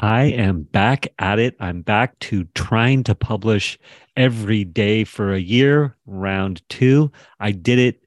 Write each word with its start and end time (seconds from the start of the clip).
I 0.00 0.22
am 0.24 0.62
back 0.62 1.08
at 1.18 1.38
it. 1.38 1.56
I'm 1.60 1.82
back 1.82 2.18
to 2.20 2.44
trying 2.54 3.04
to 3.04 3.14
publish 3.14 3.78
every 4.16 4.64
day 4.64 5.04
for 5.04 5.34
a 5.34 5.38
year, 5.38 5.94
round 6.06 6.66
two. 6.70 7.12
I 7.38 7.52
did 7.52 7.78
it 7.78 8.02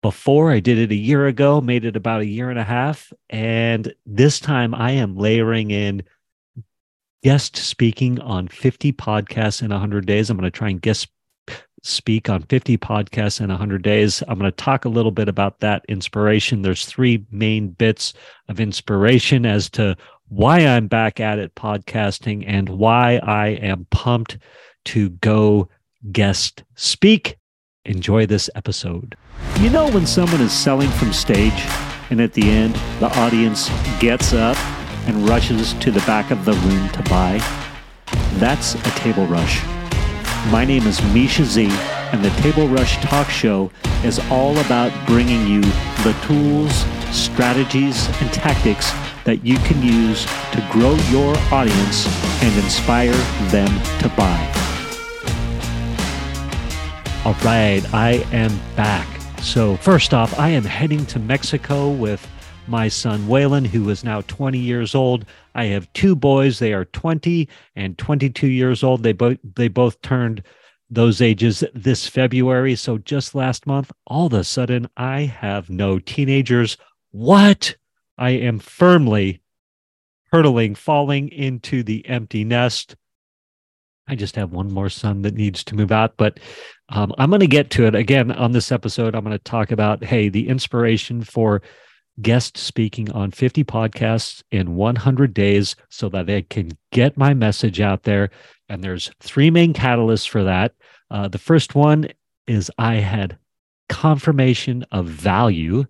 before. 0.00 0.50
I 0.50 0.60
did 0.60 0.78
it 0.78 0.90
a 0.90 0.96
year 0.96 1.26
ago, 1.26 1.60
made 1.60 1.84
it 1.84 1.94
about 1.94 2.22
a 2.22 2.26
year 2.26 2.48
and 2.48 2.58
a 2.58 2.64
half. 2.64 3.12
And 3.28 3.94
this 4.06 4.40
time 4.40 4.74
I 4.74 4.92
am 4.92 5.14
layering 5.14 5.70
in 5.70 6.04
guest 7.22 7.56
speaking 7.56 8.18
on 8.20 8.48
50 8.48 8.94
podcasts 8.94 9.62
in 9.62 9.68
100 9.68 10.06
days. 10.06 10.30
I'm 10.30 10.38
going 10.38 10.50
to 10.50 10.58
try 10.58 10.70
and 10.70 10.80
guest 10.80 11.08
speak 11.82 12.30
on 12.30 12.42
50 12.44 12.78
podcasts 12.78 13.40
in 13.40 13.48
100 13.48 13.82
days. 13.82 14.22
I'm 14.28 14.38
going 14.38 14.50
to 14.50 14.56
talk 14.56 14.84
a 14.84 14.88
little 14.88 15.10
bit 15.10 15.28
about 15.28 15.60
that 15.60 15.84
inspiration. 15.88 16.62
There's 16.62 16.86
three 16.86 17.26
main 17.30 17.68
bits 17.68 18.14
of 18.48 18.60
inspiration 18.60 19.44
as 19.44 19.68
to 19.70 19.96
why 20.32 20.60
I'm 20.60 20.86
back 20.86 21.20
at 21.20 21.38
it 21.38 21.54
podcasting 21.54 22.42
and 22.46 22.66
why 22.66 23.20
I 23.22 23.48
am 23.48 23.86
pumped 23.90 24.38
to 24.86 25.10
go 25.10 25.68
guest 26.10 26.64
speak. 26.74 27.36
Enjoy 27.84 28.24
this 28.24 28.48
episode. 28.54 29.14
You 29.60 29.68
know, 29.68 29.90
when 29.90 30.06
someone 30.06 30.40
is 30.40 30.50
selling 30.50 30.88
from 30.92 31.12
stage 31.12 31.52
and 32.08 32.18
at 32.18 32.32
the 32.32 32.48
end, 32.48 32.74
the 32.98 33.14
audience 33.18 33.68
gets 34.00 34.32
up 34.32 34.56
and 35.06 35.28
rushes 35.28 35.74
to 35.74 35.90
the 35.90 36.00
back 36.00 36.30
of 36.30 36.46
the 36.46 36.54
room 36.54 36.88
to 36.90 37.02
buy? 37.10 37.38
That's 38.36 38.74
a 38.74 38.90
table 39.00 39.26
rush. 39.26 39.62
My 40.50 40.64
name 40.64 40.86
is 40.86 41.02
Misha 41.12 41.44
Z, 41.44 41.68
and 42.10 42.24
the 42.24 42.30
Table 42.40 42.68
Rush 42.68 42.96
Talk 43.04 43.28
Show 43.28 43.70
is 44.02 44.18
all 44.30 44.56
about 44.60 44.92
bringing 45.06 45.46
you 45.46 45.60
the 46.04 46.16
tools, 46.22 46.86
strategies, 47.14 48.06
and 48.22 48.32
tactics 48.32 48.92
that 49.24 49.44
you 49.44 49.56
can 49.58 49.82
use 49.82 50.24
to 50.52 50.68
grow 50.70 50.94
your 51.10 51.36
audience 51.52 52.06
and 52.42 52.64
inspire 52.64 53.12
them 53.50 53.68
to 54.00 54.08
buy. 54.16 54.62
All 57.24 57.34
right, 57.44 57.82
I 57.94 58.26
am 58.32 58.52
back. 58.74 59.06
So, 59.40 59.76
first 59.76 60.12
off, 60.12 60.38
I 60.38 60.48
am 60.48 60.64
heading 60.64 61.06
to 61.06 61.18
Mexico 61.18 61.88
with 61.88 62.26
my 62.66 62.88
son 62.88 63.26
Waylon, 63.26 63.66
who 63.66 63.88
is 63.90 64.04
now 64.04 64.22
20 64.22 64.58
years 64.58 64.94
old. 64.94 65.24
I 65.54 65.64
have 65.66 65.92
two 65.92 66.16
boys; 66.16 66.58
they 66.58 66.72
are 66.72 66.84
20 66.86 67.48
and 67.76 67.98
22 67.98 68.46
years 68.46 68.82
old. 68.82 69.02
They 69.02 69.12
both 69.12 69.38
they 69.54 69.68
both 69.68 70.00
turned 70.02 70.42
those 70.90 71.20
ages 71.20 71.64
this 71.74 72.06
February. 72.06 72.76
So 72.76 72.98
just 72.98 73.34
last 73.34 73.66
month, 73.66 73.90
all 74.06 74.26
of 74.26 74.34
a 74.34 74.44
sudden, 74.44 74.88
I 74.96 75.22
have 75.22 75.70
no 75.70 75.98
teenagers. 75.98 76.76
What? 77.10 77.76
I 78.22 78.30
am 78.30 78.60
firmly 78.60 79.42
hurtling, 80.30 80.76
falling 80.76 81.28
into 81.30 81.82
the 81.82 82.08
empty 82.08 82.44
nest. 82.44 82.94
I 84.06 84.14
just 84.14 84.36
have 84.36 84.52
one 84.52 84.70
more 84.70 84.90
son 84.90 85.22
that 85.22 85.34
needs 85.34 85.64
to 85.64 85.74
move 85.74 85.90
out, 85.90 86.16
but 86.16 86.38
um, 86.88 87.12
I'm 87.18 87.30
going 87.30 87.40
to 87.40 87.48
get 87.48 87.70
to 87.70 87.86
it 87.86 87.96
again 87.96 88.30
on 88.30 88.52
this 88.52 88.70
episode. 88.70 89.16
I'm 89.16 89.24
going 89.24 89.36
to 89.36 89.42
talk 89.42 89.72
about 89.72 90.04
hey, 90.04 90.28
the 90.28 90.48
inspiration 90.48 91.24
for 91.24 91.62
guest 92.20 92.56
speaking 92.56 93.10
on 93.10 93.32
50 93.32 93.64
podcasts 93.64 94.44
in 94.52 94.76
100 94.76 95.34
days 95.34 95.74
so 95.88 96.08
that 96.10 96.26
they 96.26 96.42
can 96.42 96.70
get 96.92 97.16
my 97.16 97.34
message 97.34 97.80
out 97.80 98.04
there. 98.04 98.30
And 98.68 98.84
there's 98.84 99.10
three 99.18 99.50
main 99.50 99.74
catalysts 99.74 100.28
for 100.28 100.44
that. 100.44 100.74
Uh, 101.10 101.26
the 101.26 101.38
first 101.38 101.74
one 101.74 102.06
is 102.46 102.70
I 102.78 102.96
had 102.96 103.36
confirmation 103.88 104.84
of 104.92 105.06
value 105.06 105.86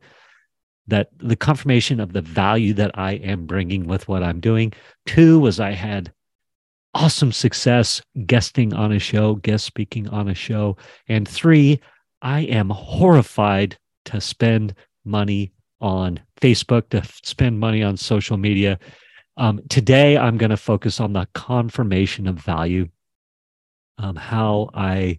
that 0.86 1.11
the 1.19 1.36
confirmation 1.36 2.00
of 2.00 2.12
the 2.12 2.22
value 2.22 2.75
that 2.75 2.91
I 2.98 3.12
am 3.12 3.47
bringing 3.47 3.86
with 3.86 4.08
what 4.08 4.22
I'm 4.22 4.41
doing. 4.41 4.72
Two 5.06 5.39
was 5.39 5.61
I 5.61 5.72
had 5.72 6.12
awesome 6.94 7.33
success 7.33 8.02
guesting 8.27 8.74
on 8.74 8.92
a 8.92 8.98
show, 8.98 9.36
guest 9.36 9.64
speaking 9.64 10.08
on 10.08 10.28
a 10.28 10.34
show. 10.34 10.77
And 11.08 11.27
three, 11.27 11.80
I 12.20 12.41
am 12.41 12.70
horrified 12.70 13.79
to 14.06 14.20
spend 14.20 14.74
money 15.05 15.52
on 15.80 16.20
Facebook, 16.40 16.89
to 16.90 17.02
spend 17.23 17.58
money 17.58 17.83
on 17.83 17.96
social 17.96 18.36
media. 18.36 18.79
Um, 19.36 19.61
today, 19.68 20.17
I'm 20.17 20.36
going 20.36 20.51
to 20.51 20.56
focus 20.56 21.01
on 21.01 21.12
the 21.12 21.27
confirmation 21.35 22.27
of 22.27 22.36
value, 22.36 22.89
um, 23.98 24.17
how 24.17 24.70
I 24.74 25.18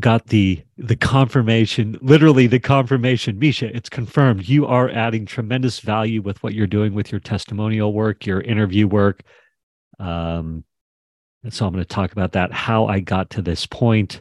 got 0.00 0.26
the 0.26 0.60
the 0.76 0.96
confirmation 0.96 1.96
literally 2.02 2.48
the 2.48 2.58
confirmation 2.58 3.38
misha 3.38 3.74
it's 3.76 3.88
confirmed 3.88 4.48
you 4.48 4.66
are 4.66 4.90
adding 4.90 5.24
tremendous 5.24 5.78
value 5.78 6.20
with 6.20 6.42
what 6.42 6.52
you're 6.52 6.66
doing 6.66 6.94
with 6.94 7.12
your 7.12 7.20
testimonial 7.20 7.92
work 7.92 8.26
your 8.26 8.40
interview 8.40 8.88
work 8.88 9.22
um 10.00 10.64
and 11.44 11.54
so 11.54 11.64
i'm 11.64 11.72
going 11.72 11.84
to 11.84 11.88
talk 11.88 12.10
about 12.10 12.32
that 12.32 12.52
how 12.52 12.86
i 12.86 12.98
got 12.98 13.30
to 13.30 13.40
this 13.40 13.66
point 13.66 14.20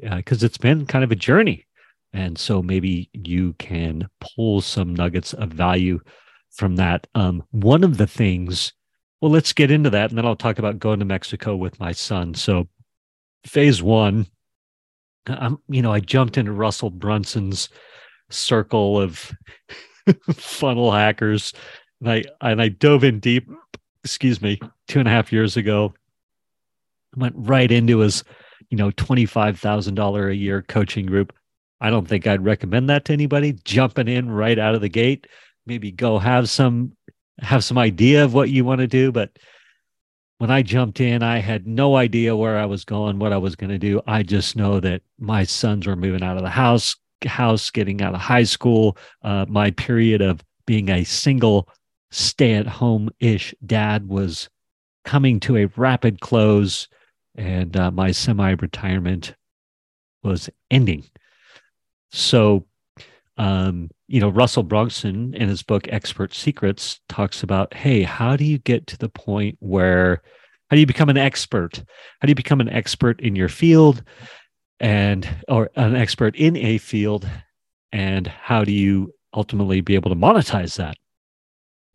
because 0.00 0.42
uh, 0.42 0.46
it's 0.46 0.56
been 0.56 0.86
kind 0.86 1.04
of 1.04 1.12
a 1.12 1.16
journey 1.16 1.66
and 2.12 2.38
so 2.38 2.62
maybe 2.62 3.08
you 3.12 3.54
can 3.54 4.08
pull 4.20 4.60
some 4.60 4.94
nuggets 4.94 5.32
of 5.32 5.50
value 5.50 6.00
from 6.50 6.76
that. 6.76 7.06
Um, 7.14 7.42
one 7.50 7.82
of 7.84 7.96
the 7.96 8.06
things, 8.06 8.72
well, 9.20 9.30
let's 9.30 9.52
get 9.52 9.70
into 9.70 9.90
that. 9.90 10.10
And 10.10 10.18
then 10.18 10.26
I'll 10.26 10.36
talk 10.36 10.58
about 10.58 10.78
going 10.78 10.98
to 10.98 11.04
Mexico 11.04 11.56
with 11.56 11.80
my 11.80 11.92
son. 11.92 12.34
So, 12.34 12.68
phase 13.46 13.82
one, 13.82 14.26
I'm, 15.26 15.58
you 15.68 15.82
know, 15.82 15.92
I 15.92 16.00
jumped 16.00 16.38
into 16.38 16.52
Russell 16.52 16.90
Brunson's 16.90 17.68
circle 18.30 19.00
of 19.00 19.32
funnel 20.34 20.90
hackers. 20.92 21.52
And 22.00 22.10
I, 22.10 22.24
and 22.40 22.60
I 22.60 22.68
dove 22.68 23.04
in 23.04 23.20
deep, 23.20 23.48
excuse 24.04 24.42
me, 24.42 24.60
two 24.88 24.98
and 24.98 25.08
a 25.08 25.12
half 25.12 25.32
years 25.32 25.56
ago, 25.56 25.94
went 27.16 27.34
right 27.36 27.70
into 27.70 27.98
his, 27.98 28.24
you 28.70 28.76
know, 28.76 28.90
$25,000 28.90 30.30
a 30.30 30.34
year 30.34 30.62
coaching 30.62 31.06
group 31.06 31.32
I 31.82 31.90
don't 31.90 32.06
think 32.06 32.28
I'd 32.28 32.44
recommend 32.44 32.88
that 32.88 33.04
to 33.06 33.12
anybody 33.12 33.54
jumping 33.64 34.06
in 34.06 34.30
right 34.30 34.56
out 34.56 34.76
of 34.76 34.80
the 34.80 34.88
gate. 34.88 35.26
Maybe 35.66 35.90
go 35.90 36.20
have 36.20 36.48
some 36.48 36.92
have 37.40 37.64
some 37.64 37.76
idea 37.76 38.24
of 38.24 38.34
what 38.34 38.50
you 38.50 38.64
want 38.64 38.80
to 38.82 38.86
do, 38.86 39.10
but 39.10 39.36
when 40.42 40.50
I 40.50 40.62
jumped 40.62 40.98
in, 40.98 41.22
I 41.22 41.38
had 41.38 41.68
no 41.68 41.94
idea 41.94 42.34
where 42.34 42.58
I 42.58 42.64
was 42.64 42.84
going, 42.84 43.20
what 43.20 43.32
I 43.32 43.36
was 43.36 43.54
going 43.54 43.70
to 43.70 43.78
do. 43.78 44.02
I 44.08 44.24
just 44.24 44.56
know 44.56 44.80
that 44.80 45.02
my 45.20 45.44
sons 45.44 45.86
were 45.86 45.94
moving 45.94 46.24
out 46.24 46.36
of 46.36 46.42
the 46.42 46.50
house, 46.50 46.96
house, 47.24 47.70
getting 47.70 48.02
out 48.02 48.12
of 48.12 48.20
high 48.20 48.42
school. 48.42 48.96
Uh, 49.22 49.46
my 49.48 49.70
period 49.70 50.20
of 50.20 50.40
being 50.66 50.88
a 50.88 51.04
single 51.04 51.68
stay-at-home 52.10 53.08
ish 53.20 53.54
dad 53.64 54.08
was 54.08 54.48
coming 55.04 55.38
to 55.38 55.58
a 55.58 55.66
rapid 55.76 56.18
close, 56.18 56.88
and 57.36 57.76
uh, 57.76 57.92
my 57.92 58.10
semi-retirement 58.10 59.36
was 60.24 60.50
ending. 60.72 61.04
So, 62.10 62.66
um, 63.36 63.90
you 64.12 64.20
know, 64.20 64.28
Russell 64.28 64.62
Brunson 64.62 65.32
in 65.32 65.48
his 65.48 65.62
book 65.62 65.88
Expert 65.88 66.34
Secrets 66.34 67.00
talks 67.08 67.42
about, 67.42 67.72
hey, 67.72 68.02
how 68.02 68.36
do 68.36 68.44
you 68.44 68.58
get 68.58 68.86
to 68.88 68.98
the 68.98 69.08
point 69.08 69.56
where, 69.60 70.20
how 70.68 70.74
do 70.74 70.80
you 70.80 70.86
become 70.86 71.08
an 71.08 71.16
expert? 71.16 71.78
How 72.20 72.26
do 72.26 72.30
you 72.30 72.34
become 72.34 72.60
an 72.60 72.68
expert 72.68 73.22
in 73.22 73.34
your 73.34 73.48
field 73.48 74.04
and, 74.80 75.26
or 75.48 75.70
an 75.76 75.96
expert 75.96 76.36
in 76.36 76.58
a 76.58 76.76
field? 76.76 77.26
And 77.90 78.26
how 78.26 78.64
do 78.64 78.72
you 78.72 79.14
ultimately 79.32 79.80
be 79.80 79.94
able 79.94 80.10
to 80.10 80.16
monetize 80.16 80.76
that? 80.76 80.98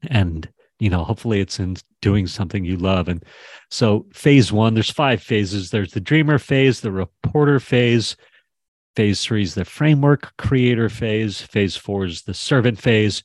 And, 0.07 0.49
you 0.79 0.89
know, 0.89 1.03
hopefully 1.03 1.39
it's 1.39 1.59
in 1.59 1.77
doing 2.01 2.25
something 2.25 2.65
you 2.65 2.77
love. 2.77 3.09
And 3.09 3.23
so, 3.69 4.07
phase 4.11 4.51
one, 4.51 4.73
there's 4.73 4.89
five 4.89 5.21
phases 5.21 5.69
there's 5.69 5.91
the 5.91 5.99
dreamer 5.99 6.39
phase, 6.39 6.81
the 6.81 6.91
reporter 6.91 7.59
phase, 7.59 8.15
Phase 8.97 9.23
three 9.23 9.43
is 9.43 9.53
the 9.53 9.63
framework 9.63 10.35
creator 10.37 10.89
phase. 10.89 11.39
Phase 11.39 11.75
four 11.75 12.05
is 12.05 12.23
the 12.23 12.33
servant 12.33 12.79
phase. 12.79 13.21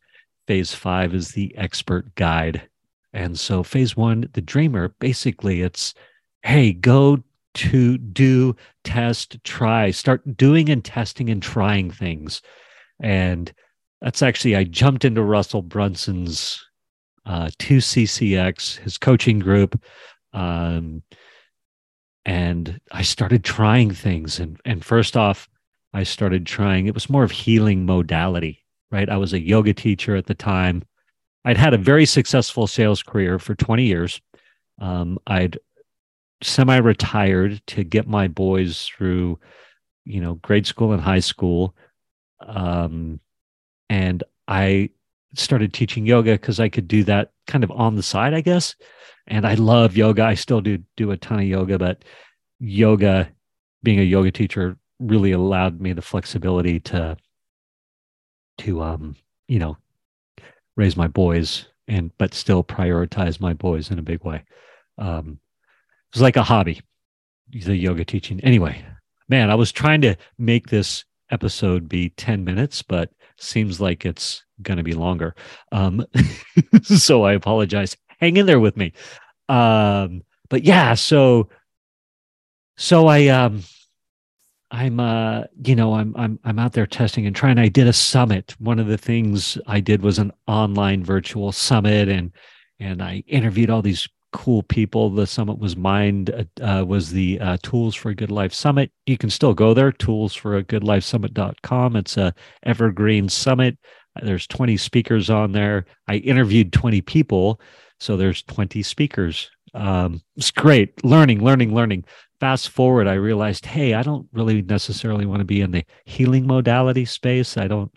Phase 0.47 0.75
five 0.75 1.15
is 1.15 1.31
the 1.31 1.57
expert 1.57 2.15
guide. 2.15 2.69
And 3.15 3.41
so, 3.41 3.63
phase 3.63 3.97
one, 3.97 4.29
the 4.35 4.43
dreamer, 4.43 4.95
basically, 4.99 5.63
it's 5.63 5.95
hey, 6.43 6.75
go 6.75 7.25
to 7.55 7.97
do, 7.97 8.55
test, 8.85 9.43
try, 9.45 9.91
start 9.93 10.37
doing 10.37 10.69
and 10.69 10.85
testing 10.85 11.31
and 11.31 11.43
trying 11.43 11.91
things. 11.91 12.43
And 13.01 13.51
that's 14.03 14.21
actually, 14.21 14.55
I 14.57 14.65
jumped 14.65 15.07
into 15.07 15.23
Russell 15.23 15.63
Brunson's 15.63 16.63
uh, 17.25 17.49
2CCX, 17.59 18.77
his 18.81 18.99
coaching 18.99 19.39
group. 19.39 19.83
Um, 20.35 21.03
and 22.27 22.79
I 22.91 23.01
started 23.01 23.43
trying 23.43 23.93
things. 23.93 24.39
And, 24.39 24.61
and 24.67 24.85
first 24.85 25.17
off, 25.17 25.49
I 25.95 26.05
started 26.05 26.47
trying. 26.47 26.87
It 26.87 26.95
was 26.95 27.11
more 27.11 27.25
of 27.25 27.31
healing 27.31 27.85
modality, 27.85 28.65
right? 28.91 29.09
I 29.09 29.17
was 29.17 29.33
a 29.33 29.41
yoga 29.41 29.75
teacher 29.75 30.17
at 30.17 30.27
the 30.27 30.35
time. 30.35 30.83
I'd 31.45 31.59
had 31.59 31.75
a 31.75 31.79
very 31.79 32.07
successful 32.07 32.67
sales 32.67 33.03
career 33.03 33.39
for 33.39 33.55
20 33.55 33.85
years. 33.85 34.21
Um, 34.81 35.19
I'd 35.27 35.59
semi 36.43 36.77
retired 36.77 37.63
to 37.69 37.85
get 37.85 38.07
my 38.07 38.29
boys 38.29 38.83
through, 38.83 39.39
you 40.05 40.21
know, 40.21 40.35
grade 40.35 40.67
school 40.67 40.93
and 40.93 41.03
high 41.03 41.21
school. 41.21 41.75
Um, 42.41 43.21
and 43.91 44.25
I 44.49 44.91
started 45.35 45.73
teaching 45.73 46.07
yoga 46.07 46.33
because 46.33 46.61
I 46.61 46.69
could 46.69 46.89
do 46.89 47.05
that 47.05 47.33
kind 47.47 47.65
of 47.65 47.71
on 47.71 47.97
the 47.97 48.03
side, 48.03 48.35
I 48.35 48.41
guess. 48.41 48.75
And 49.27 49.47
I 49.47 49.55
love 49.55 49.97
yoga. 49.97 50.25
I 50.25 50.35
still 50.35 50.61
do 50.61 50.79
do 50.97 51.11
a 51.11 51.17
ton 51.17 51.39
of 51.39 51.45
yoga, 51.45 51.79
but 51.79 52.05
yoga, 52.59 53.31
being 53.83 54.01
a 54.01 54.05
yoga 54.05 54.31
teacher, 54.31 54.77
really 55.03 55.33
allowed 55.33 55.81
me 55.81 55.93
the 55.93 56.03
flexibility 56.03 56.81
to 56.81 57.17
to 58.59 58.83
um 58.83 59.17
you 59.49 59.59
know 59.59 59.77
raise 60.77 60.97
my 60.97 61.09
boys 61.09 61.67
and 61.89 62.11
but 62.19 62.35
still 62.35 62.63
prioritize 62.63 63.41
my 63.41 63.53
boys 63.53 63.91
in 63.91 63.99
a 63.99 64.03
big 64.03 64.25
way. 64.25 64.43
Um, 64.99 65.39
it 66.09 66.15
was 66.15 66.23
like 66.23 66.37
a 66.37 66.43
hobby, 66.43 66.81
the 67.51 67.77
yoga 67.77 68.05
teaching. 68.05 68.41
Anyway, 68.41 68.85
man, 69.29 69.51
I 69.51 69.55
was 69.55 69.73
trying 69.73 70.01
to 70.03 70.17
make 70.39 70.69
this 70.69 71.05
episode 71.31 71.89
be 71.89 72.11
10 72.11 72.45
minutes, 72.45 72.83
but 72.83 73.11
seems 73.39 73.81
like 73.81 74.07
it's 74.07 74.45
going 74.63 74.77
to 74.77 74.83
be 74.83 74.93
longer. 74.93 75.35
Um, 75.73 76.07
so 76.83 77.25
I 77.25 77.33
apologize. 77.33 77.97
Hang 78.19 78.37
in 78.37 78.47
there 78.47 78.61
with 78.61 78.77
me. 78.77 78.93
Um, 79.49 80.23
but 80.49 80.65
yeah, 80.65 80.95
so 80.95 81.49
so 82.77 83.07
I 83.07 83.29
um 83.29 83.63
I'm 84.73 84.99
uh 84.99 85.45
you 85.65 85.77
know 85.77 85.95
I'm 85.95 86.15
I'm 86.17 86.41
I'm 86.45 86.59
out 86.59 86.73
there 86.73 86.87
testing 86.87 87.27
and 87.27 87.37
trying. 87.37 87.59
I 87.59 87.69
did 87.69 87.87
a 87.87 87.93
summit. 87.93 88.57
One 88.59 88.79
of 88.79 88.87
the 88.87 88.97
things 88.97 89.59
I 89.67 89.81
did 89.81 90.03
was 90.03 90.19
an 90.19 90.33
online 90.49 91.05
virtual 91.05 91.53
summit 91.53 92.09
and 92.09 92.33
and 92.81 93.03
I 93.03 93.23
interviewed 93.29 93.69
all 93.69 93.83
these 93.83 94.09
cool 94.33 94.63
people. 94.63 95.11
The 95.11 95.27
summit 95.27 95.59
was 95.59 95.77
mined 95.77 96.31
uh, 96.31 96.65
uh, 96.65 96.85
was 96.85 97.11
the 97.11 97.39
uh, 97.39 97.59
tools 97.63 97.95
for 97.95 98.09
a 98.09 98.15
good 98.15 98.31
life 98.31 98.55
summit. 98.55 98.91
You 99.05 99.19
can 99.19 99.29
still 99.29 99.53
go 99.53 99.75
there 99.75 99.93
tools 99.93 100.35
for 100.35 100.57
a 100.57 100.63
good 100.63 100.83
life 100.83 101.05
summit.com 101.05 101.95
it's 101.95 102.17
a 102.17 102.35
evergreen 102.63 103.29
summit. 103.29 103.77
There's 104.23 104.47
20 104.47 104.79
speakers 104.79 105.29
on 105.29 105.53
there. 105.53 105.85
I 106.09 106.17
interviewed 106.17 106.73
20 106.73 107.03
people 107.03 107.61
so 108.03 108.17
there's 108.17 108.43
20 108.43 108.83
speakers 108.83 109.49
um, 109.75 110.21
it's 110.37 110.51
great 110.51 111.05
learning 111.05 111.43
learning 111.43 111.75
learning 111.75 112.05
fast 112.43 112.71
forward, 112.71 113.07
I 113.07 113.15
realized, 113.15 113.67
hey, 113.67 113.95
I 113.95 114.03
don't 114.03 114.27
really 114.33 114.63
necessarily 114.63 115.27
want 115.27 115.39
to 115.39 115.45
be 115.45 115.61
in 115.61 115.71
the 115.71 115.85
healing 116.05 116.45
modality 116.45 117.05
space. 117.05 117.57
I 117.57 117.69
don't. 117.69 117.97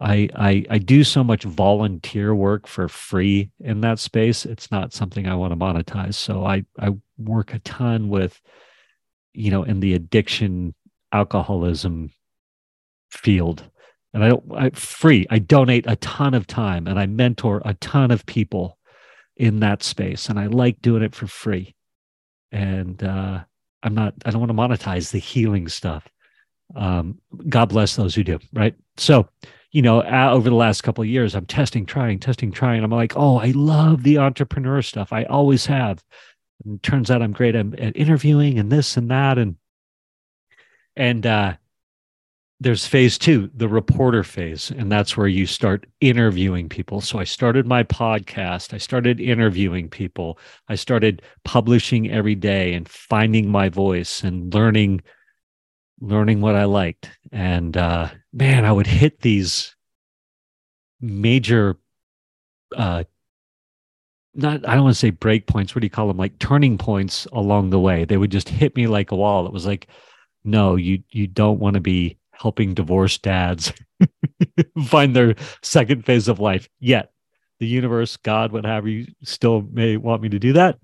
I, 0.00 0.30
I 0.34 0.64
I 0.70 0.78
do 0.78 1.04
so 1.04 1.22
much 1.22 1.44
volunteer 1.44 2.34
work 2.34 2.66
for 2.66 2.88
free 2.88 3.50
in 3.60 3.82
that 3.82 3.98
space. 3.98 4.46
It's 4.46 4.70
not 4.70 4.94
something 4.94 5.28
I 5.28 5.34
want 5.34 5.52
to 5.52 5.58
monetize. 5.58 6.14
So 6.14 6.46
I 6.46 6.64
I 6.80 6.96
work 7.18 7.52
a 7.52 7.58
ton 7.58 8.08
with, 8.08 8.40
you 9.34 9.50
know, 9.50 9.62
in 9.62 9.80
the 9.80 9.92
addiction 9.92 10.74
alcoholism 11.12 12.12
field, 13.10 13.62
and 14.14 14.24
I 14.24 14.28
don't 14.28 14.44
I 14.54 14.70
free. 14.70 15.26
I 15.28 15.38
donate 15.38 15.84
a 15.86 15.96
ton 15.96 16.32
of 16.32 16.46
time 16.46 16.86
and 16.86 16.98
I 16.98 17.04
mentor 17.04 17.60
a 17.66 17.74
ton 17.74 18.10
of 18.10 18.24
people 18.24 18.75
in 19.36 19.60
that 19.60 19.82
space, 19.82 20.28
and 20.28 20.38
I 20.38 20.46
like 20.46 20.80
doing 20.80 21.02
it 21.02 21.14
for 21.14 21.26
free. 21.26 21.74
And 22.52 23.02
uh, 23.02 23.44
I'm 23.82 23.94
not, 23.94 24.14
I 24.24 24.30
don't 24.30 24.40
want 24.40 24.50
to 24.50 24.54
monetize 24.84 25.10
the 25.10 25.18
healing 25.18 25.68
stuff. 25.68 26.08
Um, 26.74 27.20
God 27.48 27.68
bless 27.68 27.96
those 27.96 28.14
who 28.14 28.24
do, 28.24 28.38
right? 28.52 28.74
So, 28.96 29.28
you 29.72 29.82
know, 29.82 30.02
over 30.02 30.48
the 30.48 30.56
last 30.56 30.82
couple 30.82 31.02
of 31.02 31.08
years, 31.08 31.34
I'm 31.34 31.46
testing, 31.46 31.84
trying, 31.84 32.18
testing, 32.18 32.50
trying. 32.50 32.82
I'm 32.82 32.90
like, 32.90 33.12
oh, 33.16 33.38
I 33.38 33.52
love 33.54 34.02
the 34.02 34.18
entrepreneur 34.18 34.80
stuff. 34.80 35.12
I 35.12 35.24
always 35.24 35.66
have. 35.66 36.02
And 36.64 36.82
turns 36.82 37.10
out 37.10 37.20
I'm 37.20 37.32
great 37.32 37.54
at, 37.54 37.78
at 37.78 37.96
interviewing 37.96 38.58
and 38.58 38.72
this 38.72 38.96
and 38.96 39.10
that. 39.10 39.36
And, 39.36 39.56
and, 40.96 41.26
uh, 41.26 41.54
there's 42.58 42.86
phase 42.86 43.18
two, 43.18 43.50
the 43.54 43.68
reporter 43.68 44.22
phase, 44.22 44.70
and 44.70 44.90
that's 44.90 45.16
where 45.16 45.26
you 45.28 45.46
start 45.46 45.86
interviewing 46.00 46.68
people. 46.70 47.02
So 47.02 47.18
I 47.18 47.24
started 47.24 47.66
my 47.66 47.82
podcast, 47.82 48.72
I 48.72 48.78
started 48.78 49.20
interviewing 49.20 49.90
people, 49.90 50.38
I 50.68 50.74
started 50.74 51.20
publishing 51.44 52.10
every 52.10 52.34
day 52.34 52.72
and 52.72 52.88
finding 52.88 53.50
my 53.50 53.68
voice 53.68 54.22
and 54.22 54.52
learning 54.54 55.02
learning 56.00 56.40
what 56.42 56.54
I 56.54 56.64
liked. 56.64 57.10
And 57.32 57.76
uh 57.76 58.10
man, 58.32 58.64
I 58.64 58.72
would 58.72 58.86
hit 58.86 59.20
these 59.20 59.74
major 61.00 61.76
uh 62.74 63.04
not 64.34 64.66
I 64.66 64.74
don't 64.74 64.84
want 64.84 64.94
to 64.94 64.98
say 65.00 65.10
break 65.10 65.46
points, 65.46 65.74
what 65.74 65.80
do 65.80 65.86
you 65.86 65.90
call 65.90 66.08
them? 66.08 66.16
Like 66.18 66.38
turning 66.38 66.78
points 66.78 67.26
along 67.32 67.70
the 67.70 67.80
way. 67.80 68.04
They 68.06 68.16
would 68.16 68.30
just 68.30 68.48
hit 68.48 68.76
me 68.76 68.86
like 68.86 69.10
a 69.10 69.16
wall. 69.16 69.46
It 69.46 69.52
was 69.52 69.66
like, 69.66 69.88
no, 70.44 70.76
you 70.76 71.02
you 71.10 71.26
don't 71.26 71.58
want 71.60 71.74
to 71.74 71.80
be 71.80 72.18
helping 72.38 72.74
divorced 72.74 73.22
dads 73.22 73.72
find 74.86 75.14
their 75.14 75.34
second 75.62 76.04
phase 76.04 76.28
of 76.28 76.40
life 76.40 76.68
yet. 76.78 77.10
The 77.58 77.66
universe, 77.66 78.16
God, 78.18 78.52
whatever 78.52 78.88
you 78.88 79.06
still 79.22 79.62
may 79.62 79.96
want 79.96 80.22
me 80.22 80.28
to 80.30 80.38
do 80.38 80.52
that. 80.54 80.78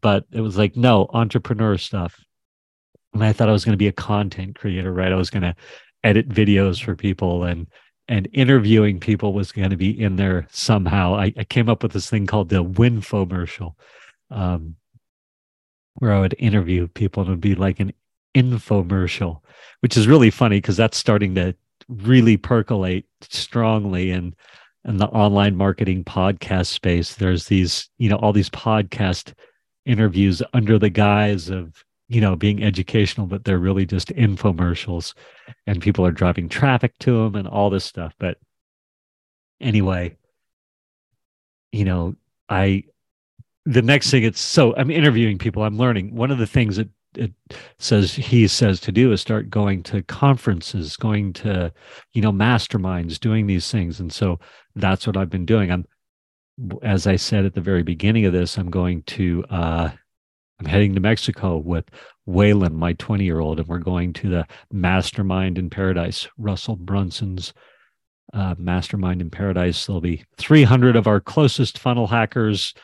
But 0.00 0.24
it 0.32 0.40
was 0.40 0.56
like, 0.56 0.76
no, 0.76 1.08
entrepreneur 1.12 1.76
stuff. 1.76 2.18
And 3.12 3.24
I 3.24 3.32
thought 3.32 3.48
I 3.48 3.52
was 3.52 3.64
going 3.64 3.74
to 3.74 3.78
be 3.78 3.88
a 3.88 3.92
content 3.92 4.58
creator, 4.58 4.92
right? 4.92 5.12
I 5.12 5.16
was 5.16 5.30
going 5.30 5.42
to 5.42 5.56
edit 6.04 6.28
videos 6.28 6.82
for 6.82 6.94
people 6.94 7.44
and 7.44 7.66
and 8.08 8.28
interviewing 8.32 9.00
people 9.00 9.32
was 9.32 9.50
going 9.50 9.70
to 9.70 9.76
be 9.76 10.00
in 10.00 10.14
there 10.14 10.46
somehow. 10.50 11.16
I, 11.16 11.32
I 11.36 11.42
came 11.42 11.68
up 11.68 11.82
with 11.82 11.90
this 11.90 12.08
thing 12.08 12.26
called 12.26 12.48
the 12.48 12.62
Winfomercial, 12.62 13.74
um, 14.30 14.76
where 15.94 16.12
I 16.12 16.20
would 16.20 16.36
interview 16.38 16.86
people 16.86 17.22
and 17.22 17.30
it 17.30 17.32
would 17.32 17.40
be 17.40 17.56
like 17.56 17.80
an 17.80 17.92
infomercial, 18.36 19.40
which 19.80 19.96
is 19.96 20.06
really 20.06 20.30
funny 20.30 20.58
because 20.58 20.76
that's 20.76 20.98
starting 20.98 21.34
to 21.36 21.54
really 21.88 22.36
percolate 22.36 23.06
strongly 23.22 24.10
in 24.10 24.34
in 24.84 24.98
the 24.98 25.06
online 25.06 25.56
marketing 25.56 26.04
podcast 26.04 26.66
space. 26.66 27.16
There's 27.16 27.46
these, 27.46 27.90
you 27.98 28.08
know, 28.08 28.16
all 28.16 28.32
these 28.32 28.50
podcast 28.50 29.32
interviews 29.84 30.42
under 30.52 30.78
the 30.78 30.90
guise 30.90 31.48
of 31.48 31.84
you 32.08 32.20
know 32.20 32.36
being 32.36 32.62
educational 32.62 33.26
but 33.26 33.44
they're 33.44 33.58
really 33.58 33.86
just 33.86 34.08
infomercials 34.08 35.14
and 35.66 35.80
people 35.80 36.04
are 36.04 36.12
driving 36.12 36.48
traffic 36.48 36.96
to 36.98 37.22
them 37.22 37.34
and 37.34 37.48
all 37.48 37.70
this 37.70 37.84
stuff 37.84 38.12
but 38.18 38.38
anyway 39.60 40.16
you 41.72 41.84
know 41.84 42.14
i 42.48 42.82
the 43.64 43.82
next 43.82 44.10
thing 44.10 44.24
it's 44.24 44.40
so 44.40 44.74
i'm 44.76 44.90
interviewing 44.90 45.38
people 45.38 45.62
i'm 45.62 45.78
learning 45.78 46.14
one 46.14 46.30
of 46.30 46.38
the 46.38 46.46
things 46.46 46.76
that 46.76 46.88
it 47.16 47.32
says 47.78 48.14
he 48.14 48.46
says 48.48 48.80
to 48.80 48.92
do 48.92 49.12
is 49.12 49.20
start 49.20 49.50
going 49.50 49.82
to 49.84 50.02
conferences, 50.02 50.96
going 50.96 51.32
to, 51.34 51.72
you 52.12 52.22
know, 52.22 52.32
masterminds, 52.32 53.18
doing 53.18 53.46
these 53.46 53.70
things. 53.70 54.00
And 54.00 54.12
so 54.12 54.38
that's 54.74 55.06
what 55.06 55.16
I've 55.16 55.30
been 55.30 55.46
doing. 55.46 55.70
I'm, 55.70 55.86
as 56.82 57.06
I 57.06 57.16
said 57.16 57.44
at 57.44 57.54
the 57.54 57.60
very 57.60 57.82
beginning 57.82 58.24
of 58.24 58.32
this, 58.32 58.56
I'm 58.56 58.70
going 58.70 59.02
to, 59.02 59.44
uh, 59.50 59.90
I'm 60.58 60.66
heading 60.66 60.94
to 60.94 61.00
Mexico 61.00 61.58
with 61.58 61.84
Waylon, 62.26 62.72
my 62.72 62.94
20 62.94 63.24
year 63.24 63.40
old, 63.40 63.58
and 63.60 63.68
we're 63.68 63.78
going 63.78 64.12
to 64.14 64.28
the 64.28 64.46
Mastermind 64.72 65.58
in 65.58 65.68
Paradise, 65.68 66.28
Russell 66.38 66.76
Brunson's 66.76 67.52
uh, 68.32 68.54
Mastermind 68.58 69.20
in 69.20 69.30
Paradise. 69.30 69.86
There'll 69.86 70.00
be 70.00 70.24
300 70.38 70.96
of 70.96 71.06
our 71.06 71.20
closest 71.20 71.78
funnel 71.78 72.06
hackers 72.06 72.74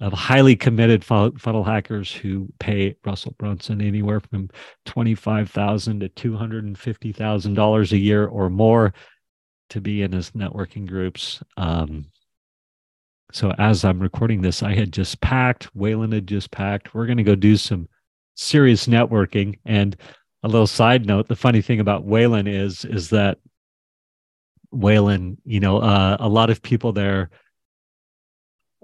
of 0.00 0.12
highly 0.12 0.56
committed 0.56 1.04
funnel 1.04 1.64
hackers 1.64 2.12
who 2.12 2.48
pay 2.58 2.96
Russell 3.04 3.34
Brunson 3.38 3.80
anywhere 3.80 4.20
from 4.20 4.50
25,000 4.86 6.00
to 6.00 6.08
two 6.08 6.36
hundred 6.36 6.64
and 6.64 6.78
fifty 6.78 7.12
thousand 7.12 7.54
dollars 7.54 7.92
a 7.92 7.98
year 7.98 8.26
or 8.26 8.50
more 8.50 8.92
to 9.70 9.80
be 9.80 10.02
in 10.02 10.12
his 10.12 10.32
networking 10.32 10.86
groups. 10.86 11.42
Um, 11.56 12.06
so 13.32 13.52
as 13.58 13.84
I'm 13.84 14.00
recording 14.00 14.42
this, 14.42 14.62
I 14.62 14.74
had 14.74 14.92
just 14.92 15.20
packed. 15.20 15.74
Waylon 15.74 16.12
had 16.12 16.26
just 16.26 16.50
packed. 16.50 16.94
We're 16.94 17.06
going 17.06 17.16
to 17.18 17.24
go 17.24 17.34
do 17.34 17.56
some 17.56 17.88
serious 18.34 18.86
networking. 18.86 19.58
And 19.64 19.96
a 20.42 20.48
little 20.48 20.66
side 20.66 21.06
note: 21.06 21.28
the 21.28 21.36
funny 21.36 21.62
thing 21.62 21.80
about 21.80 22.06
Waylon 22.06 22.46
is 22.46 22.84
is 22.84 23.08
that 23.10 23.38
Waylon, 24.74 25.36
you 25.44 25.60
know, 25.60 25.78
uh, 25.78 26.16
a 26.20 26.28
lot 26.28 26.50
of 26.50 26.62
people 26.62 26.92
there 26.92 27.30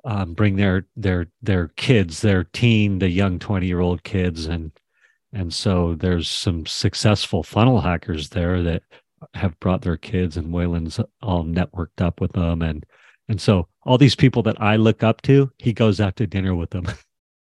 um, 0.04 0.34
bring 0.34 0.56
their 0.56 0.86
their 0.96 1.28
their 1.42 1.68
kids, 1.68 2.20
their 2.20 2.44
teen 2.44 2.98
the 2.98 3.10
young 3.10 3.38
twenty 3.38 3.66
year 3.66 3.80
old 3.80 4.02
kids, 4.04 4.46
and 4.46 4.72
and 5.32 5.52
so 5.52 5.94
there's 5.94 6.28
some 6.28 6.66
successful 6.66 7.42
funnel 7.42 7.80
hackers 7.80 8.30
there 8.30 8.62
that 8.62 8.82
have 9.34 9.58
brought 9.60 9.82
their 9.82 9.96
kids, 9.96 10.36
and 10.36 10.48
Waylon's 10.54 11.00
all 11.22 11.44
networked 11.44 12.00
up 12.00 12.20
with 12.20 12.32
them, 12.32 12.62
and 12.62 12.84
and 13.28 13.40
so 13.40 13.68
all 13.84 13.98
these 13.98 14.14
people 14.14 14.42
that 14.44 14.60
I 14.60 14.76
look 14.76 15.02
up 15.02 15.22
to, 15.22 15.50
he 15.58 15.72
goes 15.72 16.00
out 16.00 16.16
to 16.16 16.26
dinner 16.26 16.54
with 16.54 16.70
them. 16.70 16.86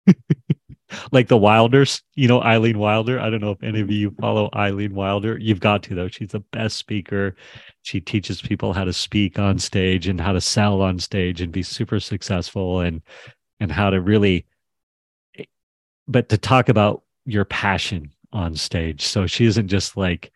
like 1.12 1.28
the 1.28 1.36
Wilders, 1.36 2.02
you 2.14 2.28
know, 2.28 2.42
Eileen 2.42 2.78
Wilder. 2.78 3.20
I 3.20 3.30
don't 3.30 3.40
know 3.40 3.52
if 3.52 3.62
any 3.62 3.80
of 3.80 3.90
you 3.90 4.14
follow 4.20 4.50
Eileen 4.54 4.94
Wilder. 4.94 5.38
You've 5.38 5.60
got 5.60 5.82
to, 5.84 5.94
though. 5.94 6.08
She's 6.08 6.30
the 6.30 6.40
best 6.40 6.76
speaker. 6.76 7.36
She 7.82 8.00
teaches 8.00 8.40
people 8.40 8.72
how 8.72 8.84
to 8.84 8.92
speak 8.92 9.38
on 9.38 9.58
stage 9.58 10.08
and 10.08 10.20
how 10.20 10.32
to 10.32 10.40
sell 10.40 10.82
on 10.82 10.98
stage 10.98 11.40
and 11.40 11.52
be 11.52 11.62
super 11.62 12.00
successful 12.00 12.80
and 12.80 13.02
and 13.60 13.72
how 13.72 13.90
to 13.90 14.00
really 14.00 14.46
but 16.06 16.28
to 16.30 16.38
talk 16.38 16.68
about 16.68 17.02
your 17.26 17.44
passion 17.44 18.10
on 18.32 18.54
stage. 18.54 19.06
So 19.06 19.26
she 19.26 19.44
isn't 19.44 19.68
just 19.68 19.96
like 19.96 20.32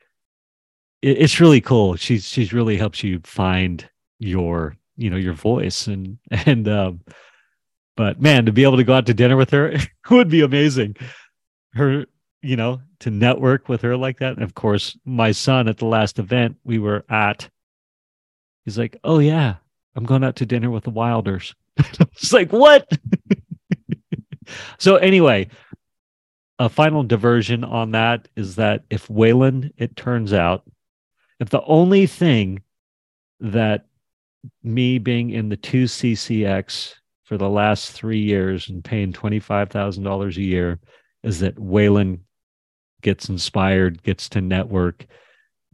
it's 1.00 1.40
really 1.40 1.61
cool. 1.61 1.97
She's 1.97 2.26
she's 2.26 2.52
really 2.52 2.76
helps 2.76 3.02
you 3.02 3.21
find 3.25 3.88
your 4.19 4.76
you 4.97 5.11
know 5.11 5.16
your 5.16 5.33
voice 5.33 5.87
and 5.88 6.19
and 6.31 6.69
um 6.69 7.00
but 7.96 8.20
man 8.20 8.46
to 8.46 8.52
be 8.52 8.64
able 8.64 8.76
to 8.76 8.84
go 8.84 8.94
out 8.94 9.06
to 9.06 9.14
dinner 9.14 9.37
with 9.37 9.50
her 9.50 9.75
would 10.11 10.28
be 10.28 10.40
amazing. 10.40 10.96
Her 11.75 12.06
you 12.42 12.56
know 12.56 12.80
to 13.00 13.11
network 13.11 13.68
with 13.68 13.82
her 13.82 13.96
like 13.96 14.18
that. 14.18 14.34
And 14.34 14.42
of 14.42 14.54
course 14.54 14.96
my 15.04 15.32
son 15.32 15.68
at 15.68 15.78
the 15.78 15.87
last 15.87 16.18
event 16.18 16.56
we 16.64 16.78
were 16.78 17.04
at 17.08 17.49
he's 18.64 18.78
like 18.78 18.96
oh 19.04 19.18
yeah 19.18 19.56
i'm 19.96 20.04
going 20.04 20.25
out 20.25 20.37
to 20.37 20.46
dinner 20.46 20.70
with 20.70 20.84
the 20.84 20.90
wilders. 20.90 21.54
It's 21.78 22.32
like 22.32 22.52
what? 22.52 22.88
So 24.78 24.96
anyway 24.96 25.49
a 26.62 26.68
final 26.68 27.02
diversion 27.02 27.64
on 27.64 27.90
that 27.90 28.28
is 28.37 28.54
that 28.54 28.84
if 28.88 29.08
Waylon, 29.08 29.72
it 29.76 29.96
turns 29.96 30.32
out, 30.32 30.62
if 31.40 31.50
the 31.50 31.62
only 31.64 32.06
thing 32.06 32.62
that 33.40 33.87
me 34.62 34.99
being 34.99 35.30
in 35.30 35.49
the 35.49 35.56
2CCX 35.56 36.94
for 37.33 37.39
the 37.39 37.49
last 37.49 37.93
three 37.93 38.21
years 38.21 38.69
and 38.69 38.85
paying 38.85 39.11
$25,000 39.11 40.37
a 40.37 40.43
year 40.43 40.79
is 41.23 41.41
that 41.41 41.57
Waylon 41.57 42.19
gets 43.01 43.31
inspired, 43.31 44.03
gets 44.03 44.29
to 44.29 44.43
network, 44.43 45.07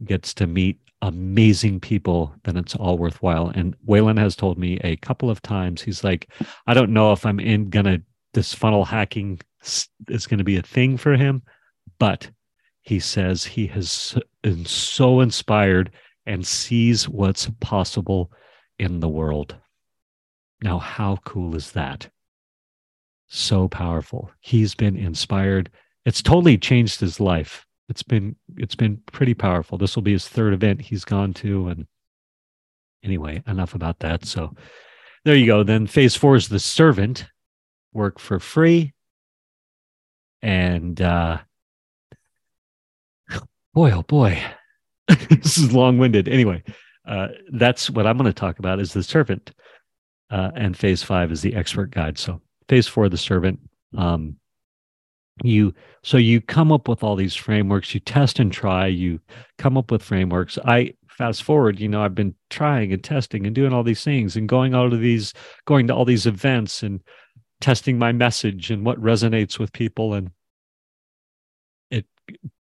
gets 0.05 0.33
to 0.35 0.47
meet 0.47 0.79
amazing 1.01 1.81
people, 1.81 2.33
then 2.45 2.55
it's 2.55 2.75
all 2.75 2.97
worthwhile. 2.97 3.49
And 3.49 3.75
Waylon 3.85 4.17
has 4.17 4.37
told 4.37 4.57
me 4.57 4.79
a 4.85 4.95
couple 4.95 5.29
of 5.29 5.41
times, 5.41 5.81
he's 5.81 6.01
like, 6.01 6.29
I 6.65 6.73
don't 6.73 6.93
know 6.93 7.11
if 7.11 7.25
I'm 7.25 7.41
in 7.41 7.69
gonna 7.69 7.99
this 8.33 8.53
funnel 8.53 8.85
hacking 8.85 9.41
is 9.61 10.27
to 10.27 10.45
be 10.45 10.55
a 10.55 10.61
thing 10.61 10.95
for 10.95 11.17
him, 11.17 11.41
but 11.99 12.31
he 12.83 13.01
says 13.01 13.43
he 13.43 13.67
has 13.67 14.17
been 14.43 14.63
so 14.63 15.19
inspired 15.19 15.91
and 16.25 16.47
sees 16.47 17.09
what's 17.09 17.49
possible 17.59 18.31
in 18.77 19.01
the 19.01 19.09
world. 19.09 19.57
Now, 20.61 20.79
how 20.79 21.17
cool 21.23 21.55
is 21.55 21.71
that? 21.71 22.09
So 23.27 23.67
powerful. 23.67 24.31
He's 24.39 24.75
been 24.75 24.97
inspired. 24.97 25.69
It's 26.05 26.21
totally 26.21 26.57
changed 26.57 26.99
his 26.99 27.19
life. 27.19 27.65
It's 27.87 28.03
been 28.03 28.35
it's 28.57 28.75
been 28.75 29.01
pretty 29.11 29.33
powerful. 29.33 29.77
This 29.77 29.95
will 29.95 30.03
be 30.03 30.11
his 30.11 30.27
third 30.27 30.53
event 30.53 30.81
he's 30.81 31.05
gone 31.05 31.33
to 31.35 31.69
and 31.69 31.87
anyway, 33.03 33.41
enough 33.47 33.75
about 33.75 33.99
that. 33.99 34.25
So 34.25 34.55
there 35.25 35.35
you 35.35 35.45
go. 35.45 35.63
Then 35.63 35.87
phase 35.87 36.15
4 36.15 36.35
is 36.35 36.49
the 36.49 36.59
servant, 36.59 37.25
work 37.93 38.19
for 38.19 38.39
free. 38.39 38.93
And 40.41 41.01
uh 41.01 41.39
boy 43.73 43.91
oh 43.91 44.03
boy. 44.03 44.41
this 45.29 45.57
is 45.57 45.73
long-winded. 45.73 46.27
Anyway, 46.27 46.63
uh, 47.07 47.29
that's 47.51 47.89
what 47.89 48.05
I'm 48.05 48.17
going 48.17 48.29
to 48.29 48.33
talk 48.33 48.59
about 48.59 48.79
is 48.79 48.93
the 48.93 49.01
servant. 49.01 49.51
Uh, 50.29 50.51
and 50.55 50.77
phase 50.77 51.01
five 51.01 51.31
is 51.31 51.41
the 51.41 51.55
expert 51.55 51.91
guide. 51.91 52.17
So 52.17 52.41
phase 52.67 52.87
four, 52.87 53.09
the 53.09 53.17
servant. 53.17 53.59
Um, 53.97 54.35
you 55.43 55.73
so 56.03 56.17
you 56.17 56.41
come 56.41 56.71
up 56.71 56.87
with 56.87 57.03
all 57.03 57.15
these 57.15 57.35
frameworks. 57.35 57.93
You 57.93 57.99
test 57.99 58.39
and 58.39 58.51
try. 58.51 58.87
You 58.87 59.19
come 59.57 59.77
up 59.77 59.89
with 59.91 60.03
frameworks. 60.03 60.57
I 60.65 60.93
fast 61.07 61.43
forward. 61.43 61.79
You 61.79 61.89
know, 61.89 62.01
I've 62.01 62.15
been 62.15 62.35
trying 62.49 62.93
and 62.93 63.03
testing 63.03 63.45
and 63.45 63.55
doing 63.55 63.73
all 63.73 63.83
these 63.83 64.03
things 64.03 64.35
and 64.35 64.47
going 64.47 64.73
out 64.73 64.93
of 64.93 65.01
these, 65.01 65.33
going 65.65 65.87
to 65.87 65.95
all 65.95 66.05
these 66.05 66.25
events 66.25 66.83
and 66.83 67.01
testing 67.61 67.97
my 67.97 68.11
message 68.11 68.71
and 68.71 68.85
what 68.85 69.01
resonates 69.01 69.59
with 69.59 69.73
people. 69.73 70.13
And 70.13 70.31
it 71.91 72.05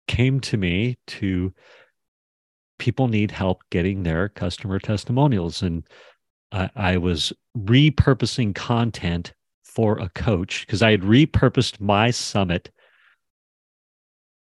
came 0.07 0.39
to 0.41 0.57
me 0.57 0.97
to 1.07 1.53
people 2.79 3.07
need 3.07 3.31
help 3.31 3.61
getting 3.69 4.03
their 4.03 4.29
customer 4.29 4.79
testimonials. 4.79 5.61
And 5.61 5.83
I, 6.51 6.69
I 6.75 6.97
was 6.97 7.33
repurposing 7.57 8.55
content 8.55 9.33
for 9.63 9.99
a 9.99 10.09
coach 10.09 10.65
because 10.65 10.81
I 10.81 10.91
had 10.91 11.01
repurposed 11.01 11.79
my 11.79 12.11
summit 12.11 12.71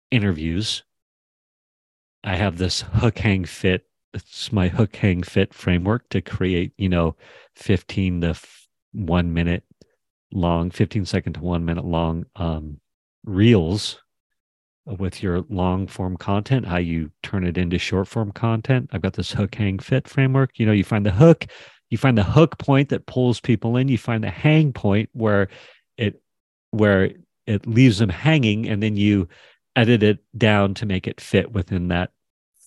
interviews. 0.09 0.83
I 2.23 2.35
have 2.35 2.57
this 2.57 2.81
hook 2.81 3.17
hang 3.19 3.45
fit. 3.45 3.85
It's 4.13 4.51
my 4.51 4.67
hook 4.67 4.95
hang 4.95 5.23
fit 5.23 5.53
framework 5.53 6.09
to 6.09 6.21
create, 6.21 6.73
you 6.77 6.89
know, 6.89 7.15
15 7.55 8.21
to 8.21 8.27
f- 8.27 8.67
one 8.91 9.33
minute 9.33 9.63
long, 10.33 10.69
15 10.69 11.05
second 11.05 11.33
to 11.33 11.41
one 11.41 11.65
minute 11.65 11.85
long 11.85 12.25
um, 12.35 12.79
reels 13.23 13.99
with 14.85 15.21
your 15.21 15.45
long 15.49 15.87
form 15.87 16.17
content, 16.17 16.65
how 16.65 16.77
you 16.77 17.11
turn 17.23 17.45
it 17.45 17.57
into 17.57 17.77
short 17.77 18.07
form 18.07 18.31
content. 18.31 18.89
I've 18.91 19.01
got 19.01 19.13
this 19.13 19.31
hook 19.31 19.55
hang 19.55 19.79
fit 19.79 20.07
framework. 20.07 20.59
You 20.59 20.65
know, 20.65 20.71
you 20.71 20.83
find 20.83 21.05
the 21.05 21.11
hook, 21.11 21.47
you 21.91 21.97
find 21.97 22.17
the 22.17 22.23
hook 22.23 22.57
point 22.57 22.89
that 22.89 23.05
pulls 23.05 23.39
people 23.39 23.77
in, 23.77 23.89
you 23.89 23.97
find 23.97 24.23
the 24.23 24.31
hang 24.31 24.73
point 24.73 25.09
where 25.13 25.49
it 25.97 26.21
where 26.71 27.11
it 27.45 27.67
leaves 27.67 27.99
them 27.99 28.09
hanging, 28.09 28.67
and 28.67 28.81
then 28.81 28.95
you 28.95 29.27
edit 29.75 30.01
it 30.01 30.19
down 30.37 30.73
to 30.75 30.85
make 30.85 31.05
it 31.05 31.21
fit 31.21 31.51
within 31.51 31.89
that 31.89 32.11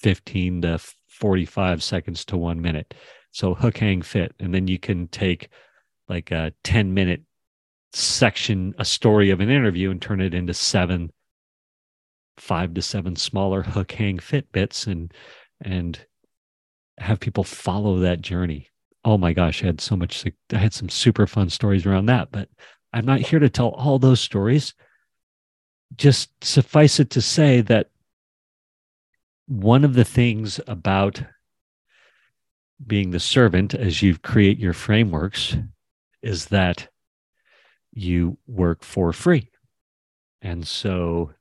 15 0.03 0.63
to 0.63 0.79
45 1.09 1.83
seconds 1.83 2.25
to 2.27 2.37
one 2.37 2.61
minute. 2.61 2.95
So 3.33 3.55
hook 3.55 3.79
hang 3.79 4.03
fit. 4.03 4.35
And 4.39 4.55
then 4.55 4.69
you 4.69 4.79
can 4.79 5.09
take 5.09 5.49
like 6.09 6.31
a 6.31 6.53
10 6.63 6.93
minute 6.93 7.23
section, 7.93 8.75
a 8.79 8.85
story 8.85 9.31
of 9.31 9.41
an 9.41 9.51
interview 9.51 9.91
and 9.91 10.01
turn 10.01 10.21
it 10.21 10.35
into 10.35 10.55
seven 10.55 11.11
five 12.37 12.75
to 12.75 12.83
seven 12.83 13.17
smaller 13.17 13.63
hook 13.63 13.93
hang 13.93 14.19
fit 14.19 14.51
bits 14.51 14.89
and 14.89 15.15
and 15.61 16.05
have 16.99 17.21
people 17.21 17.45
follow 17.45 18.01
that 18.01 18.21
journey 18.21 18.69
oh 19.05 19.19
my 19.19 19.33
gosh 19.33 19.63
i 19.63 19.67
had 19.67 19.81
so 19.81 19.97
much 19.97 20.25
i 20.53 20.57
had 20.57 20.73
some 20.73 20.89
super 20.89 21.27
fun 21.27 21.49
stories 21.51 21.87
around 21.87 22.07
that 22.07 22.31
but 22.31 22.49
i'm 22.93 23.05
not 23.05 23.21
here 23.21 23.39
to 23.41 23.49
tell 23.51 23.71
all 23.71 23.99
those 23.99 24.21
stories. 24.21 24.75
Just 25.97 26.31
suffice 26.43 26.99
it 26.99 27.11
to 27.11 27.21
say 27.21 27.61
that 27.63 27.91
one 29.47 29.85
of 29.85 29.95
the 29.95 30.05
things 30.05 30.61
about 30.67 31.23
being 32.85 33.11
the 33.11 33.21
servant 33.21 33.75
as 33.75 34.03
you 34.03 34.17
create 34.19 34.59
your 34.59 34.73
frameworks 34.73 35.57
is 36.23 36.47
that 36.47 36.89
you 37.93 38.39
work 38.47 38.83
for 38.83 39.13
free. 39.13 39.51
And 40.43 40.67
so 40.67 41.33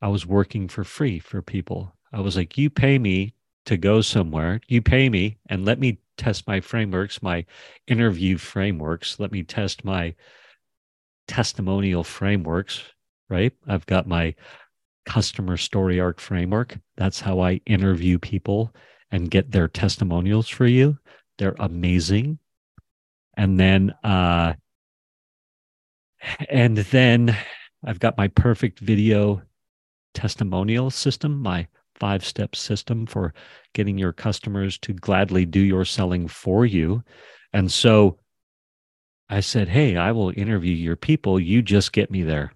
I 0.00 0.08
was 0.08 0.26
working 0.26 0.68
for 0.68 0.84
free 0.84 1.18
for 1.18 1.42
people. 1.42 1.94
I 2.12 2.20
was 2.20 2.36
like, 2.36 2.56
you 2.56 2.70
pay 2.70 2.98
me 2.98 3.34
to 3.66 3.76
go 3.76 4.00
somewhere, 4.00 4.60
you 4.68 4.80
pay 4.80 5.08
me 5.08 5.38
and 5.48 5.64
let 5.64 5.78
me 5.78 5.98
test 6.20 6.46
my 6.46 6.60
frameworks, 6.60 7.22
my 7.22 7.46
interview 7.86 8.36
frameworks, 8.36 9.18
let 9.18 9.32
me 9.32 9.42
test 9.42 9.84
my 9.84 10.14
testimonial 11.26 12.04
frameworks, 12.04 12.82
right? 13.30 13.52
I've 13.66 13.86
got 13.86 14.06
my 14.06 14.34
customer 15.06 15.56
story 15.56 15.98
arc 15.98 16.20
framework. 16.20 16.78
That's 16.96 17.20
how 17.20 17.40
I 17.40 17.62
interview 17.64 18.18
people 18.18 18.74
and 19.10 19.30
get 19.30 19.50
their 19.50 19.66
testimonials 19.66 20.46
for 20.46 20.66
you. 20.66 20.98
They're 21.38 21.56
amazing. 21.58 22.38
And 23.34 23.58
then, 23.58 23.94
uh, 24.04 24.52
and 26.50 26.76
then 26.76 27.34
I've 27.82 27.98
got 27.98 28.18
my 28.18 28.28
perfect 28.28 28.78
video 28.78 29.40
testimonial 30.12 30.90
system, 30.90 31.40
my 31.40 31.66
five 32.00 32.24
step 32.24 32.56
system 32.56 33.06
for 33.06 33.34
getting 33.74 33.98
your 33.98 34.12
customers 34.12 34.78
to 34.78 34.92
gladly 34.92 35.44
do 35.44 35.60
your 35.60 35.84
selling 35.84 36.26
for 36.26 36.66
you. 36.66 37.04
And 37.52 37.70
so 37.70 38.18
I 39.28 39.40
said, 39.40 39.68
Hey, 39.68 39.96
I 39.96 40.12
will 40.12 40.32
interview 40.36 40.74
your 40.74 40.96
people. 40.96 41.38
You 41.38 41.62
just 41.62 41.92
get 41.92 42.10
me 42.10 42.22
there. 42.22 42.52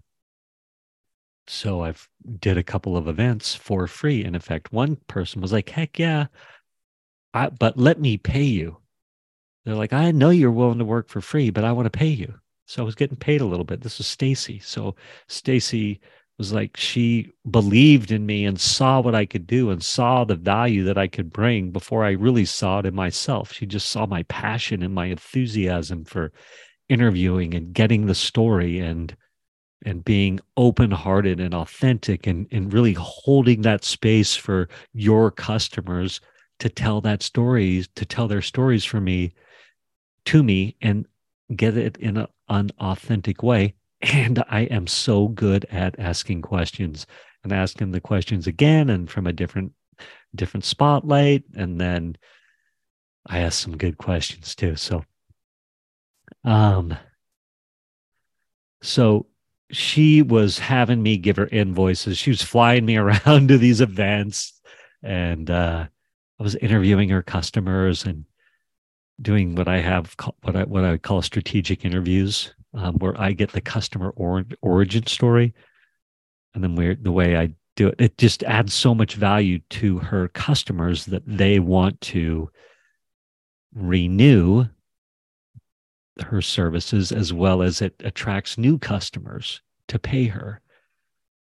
So 1.46 1.82
I've 1.82 2.08
did 2.40 2.56
a 2.56 2.62
couple 2.62 2.96
of 2.96 3.06
events 3.06 3.54
for 3.54 3.86
free. 3.86 4.24
In 4.24 4.34
effect, 4.34 4.72
one 4.72 4.96
person 5.06 5.40
was 5.40 5.52
like, 5.52 5.68
Heck 5.68 5.98
yeah, 5.98 6.26
I, 7.32 7.50
but 7.50 7.76
let 7.76 8.00
me 8.00 8.16
pay 8.16 8.44
you. 8.44 8.78
They're 9.64 9.74
like, 9.74 9.92
I 9.92 10.10
know 10.10 10.30
you're 10.30 10.50
willing 10.50 10.78
to 10.78 10.84
work 10.84 11.08
for 11.08 11.20
free, 11.20 11.50
but 11.50 11.64
I 11.64 11.72
want 11.72 11.86
to 11.86 11.98
pay 11.98 12.08
you. 12.08 12.34
So 12.66 12.82
I 12.82 12.84
was 12.84 12.94
getting 12.94 13.16
paid 13.16 13.40
a 13.40 13.46
little 13.46 13.64
bit. 13.64 13.80
This 13.80 13.98
was 13.98 14.06
Stacy. 14.06 14.58
So 14.58 14.94
Stacy 15.28 16.00
was 16.38 16.52
like 16.52 16.76
she 16.76 17.32
believed 17.48 18.10
in 18.10 18.26
me 18.26 18.44
and 18.44 18.60
saw 18.60 19.00
what 19.00 19.14
I 19.14 19.24
could 19.24 19.46
do 19.46 19.70
and 19.70 19.82
saw 19.82 20.24
the 20.24 20.34
value 20.34 20.84
that 20.84 20.98
I 20.98 21.06
could 21.06 21.32
bring 21.32 21.70
before 21.70 22.04
I 22.04 22.12
really 22.12 22.44
saw 22.44 22.80
it 22.80 22.86
in 22.86 22.94
myself. 22.94 23.52
She 23.52 23.66
just 23.66 23.88
saw 23.88 24.06
my 24.06 24.24
passion 24.24 24.82
and 24.82 24.94
my 24.94 25.06
enthusiasm 25.06 26.04
for 26.04 26.32
interviewing 26.88 27.54
and 27.54 27.72
getting 27.72 28.06
the 28.06 28.14
story 28.14 28.78
and 28.80 29.16
and 29.86 30.02
being 30.02 30.40
open-hearted 30.56 31.40
and 31.40 31.52
authentic 31.52 32.26
and, 32.26 32.46
and 32.50 32.72
really 32.72 32.94
holding 32.94 33.60
that 33.62 33.84
space 33.84 34.34
for 34.34 34.66
your 34.94 35.30
customers 35.30 36.22
to 36.58 36.70
tell 36.70 37.02
that 37.02 37.22
story, 37.22 37.84
to 37.94 38.06
tell 38.06 38.26
their 38.26 38.40
stories 38.40 38.82
for 38.82 38.98
me 38.98 39.34
to 40.24 40.42
me 40.42 40.74
and 40.80 41.06
get 41.54 41.76
it 41.76 41.98
in 41.98 42.16
a, 42.16 42.26
an 42.48 42.70
authentic 42.80 43.42
way 43.42 43.74
and 44.12 44.42
I 44.48 44.62
am 44.62 44.86
so 44.86 45.28
good 45.28 45.66
at 45.70 45.98
asking 45.98 46.42
questions 46.42 47.06
and 47.42 47.52
asking 47.52 47.92
the 47.92 48.00
questions 48.00 48.46
again 48.46 48.90
and 48.90 49.10
from 49.10 49.26
a 49.26 49.32
different 49.32 49.72
different 50.34 50.64
spotlight 50.64 51.44
and 51.54 51.80
then 51.80 52.16
I 53.26 53.38
asked 53.38 53.60
some 53.60 53.76
good 53.76 53.98
questions 53.98 54.54
too. 54.54 54.76
So, 54.76 55.04
um, 56.44 56.96
so 58.82 59.26
she 59.70 60.22
was 60.22 60.58
having 60.58 61.02
me 61.02 61.16
give 61.16 61.36
her 61.36 61.46
invoices. 61.46 62.18
She 62.18 62.30
was 62.30 62.42
flying 62.42 62.84
me 62.84 62.96
around 62.98 63.48
to 63.48 63.58
these 63.58 63.80
events, 63.80 64.60
and 65.02 65.50
uh, 65.50 65.86
I 66.38 66.42
was 66.42 66.54
interviewing 66.56 67.08
her 67.10 67.22
customers 67.22 68.04
and 68.04 68.26
doing 69.20 69.54
what 69.54 69.68
I 69.68 69.78
have 69.78 70.14
what 70.42 70.56
I 70.56 70.64
what 70.64 70.84
I 70.84 70.90
would 70.92 71.02
call 71.02 71.22
strategic 71.22 71.84
interviews, 71.84 72.54
um, 72.74 72.96
where 72.96 73.20
I 73.20 73.32
get 73.32 73.52
the 73.52 73.60
customer 73.60 74.10
or, 74.16 74.44
origin 74.62 75.06
story, 75.06 75.54
and 76.54 76.62
then 76.62 76.74
where 76.76 76.94
the 76.94 77.12
way 77.12 77.36
I 77.36 77.54
do 77.76 77.88
it, 77.88 77.96
it 77.98 78.18
just 78.18 78.42
adds 78.44 78.72
so 78.74 78.94
much 78.94 79.14
value 79.14 79.58
to 79.70 79.98
her 79.98 80.28
customers 80.28 81.06
that 81.06 81.22
they 81.26 81.58
want 81.58 82.00
to 82.02 82.50
renew 83.74 84.66
her 86.22 86.40
services 86.40 87.10
as 87.10 87.32
well 87.32 87.62
as 87.62 87.82
it 87.82 87.94
attracts 88.04 88.56
new 88.56 88.78
customers 88.78 89.60
to 89.88 89.98
pay 89.98 90.26
her. 90.26 90.60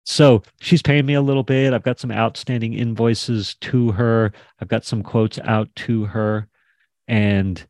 So 0.05 0.43
she's 0.61 0.83
paying 0.83 1.07
me 1.07 1.15
a 1.15 1.23
little 1.23 1.43
bit. 1.43 1.73
I've 1.73 1.83
got 1.83 2.01
some 2.01 2.11
outstanding 2.11 2.73
invoices 2.73 3.55
to 3.61 3.93
her. 3.93 4.33
I've 4.59 4.69
got 4.69 4.85
some 4.85 5.03
quotes 5.03 5.39
out 5.39 5.69
to 5.77 6.07
her. 6.07 6.49
And 7.07 7.65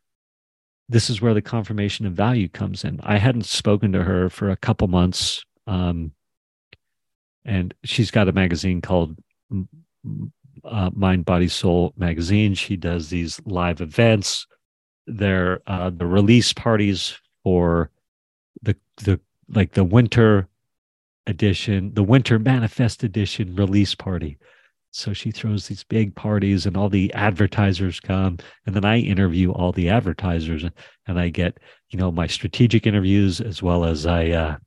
this 0.89 1.09
is 1.09 1.21
where 1.21 1.33
the 1.33 1.41
confirmation 1.41 2.05
of 2.05 2.13
value 2.13 2.49
comes 2.49 2.83
in. 2.83 2.99
I 3.03 3.17
hadn't 3.17 3.45
spoken 3.45 3.91
to 3.93 4.03
her 4.03 4.29
for 4.29 4.49
a 4.49 4.57
couple 4.57 4.87
months. 4.87 5.45
Um, 5.67 6.11
and 7.45 7.73
she's 7.83 8.11
got 8.11 8.27
a 8.27 8.33
magazine 8.33 8.81
called 8.81 9.15
uh, 10.65 10.89
Mind, 10.93 11.25
Body, 11.25 11.47
Soul 11.47 11.93
magazine. 11.95 12.55
She 12.55 12.75
does 12.75 13.09
these 13.09 13.39
live 13.45 13.79
events 13.79 14.45
their 15.09 15.61
uh, 15.67 15.89
the 15.89 16.05
release 16.05 16.53
parties 16.53 17.17
for 17.43 17.89
the 18.61 18.75
the 18.97 19.19
like 19.49 19.71
the 19.71 19.83
winter 19.83 20.47
edition, 21.27 21.93
the 21.93 22.03
winter 22.03 22.39
manifest 22.39 23.03
edition 23.03 23.55
release 23.55 23.95
party. 23.95 24.37
So 24.91 25.13
she 25.13 25.31
throws 25.31 25.67
these 25.67 25.83
big 25.83 26.15
parties 26.15 26.65
and 26.65 26.75
all 26.75 26.89
the 26.89 27.13
advertisers 27.13 27.99
come 27.99 28.37
and 28.65 28.75
then 28.75 28.85
I 28.85 28.97
interview 28.97 29.51
all 29.51 29.71
the 29.71 29.89
advertisers 29.89 30.65
and 31.07 31.19
I 31.19 31.29
get, 31.29 31.59
you 31.89 31.99
know, 31.99 32.11
my 32.11 32.27
strategic 32.27 32.87
interviews 32.87 33.39
as 33.39 33.61
well 33.61 33.85
as 33.85 34.05
I 34.05 34.29
uh, 34.29 34.57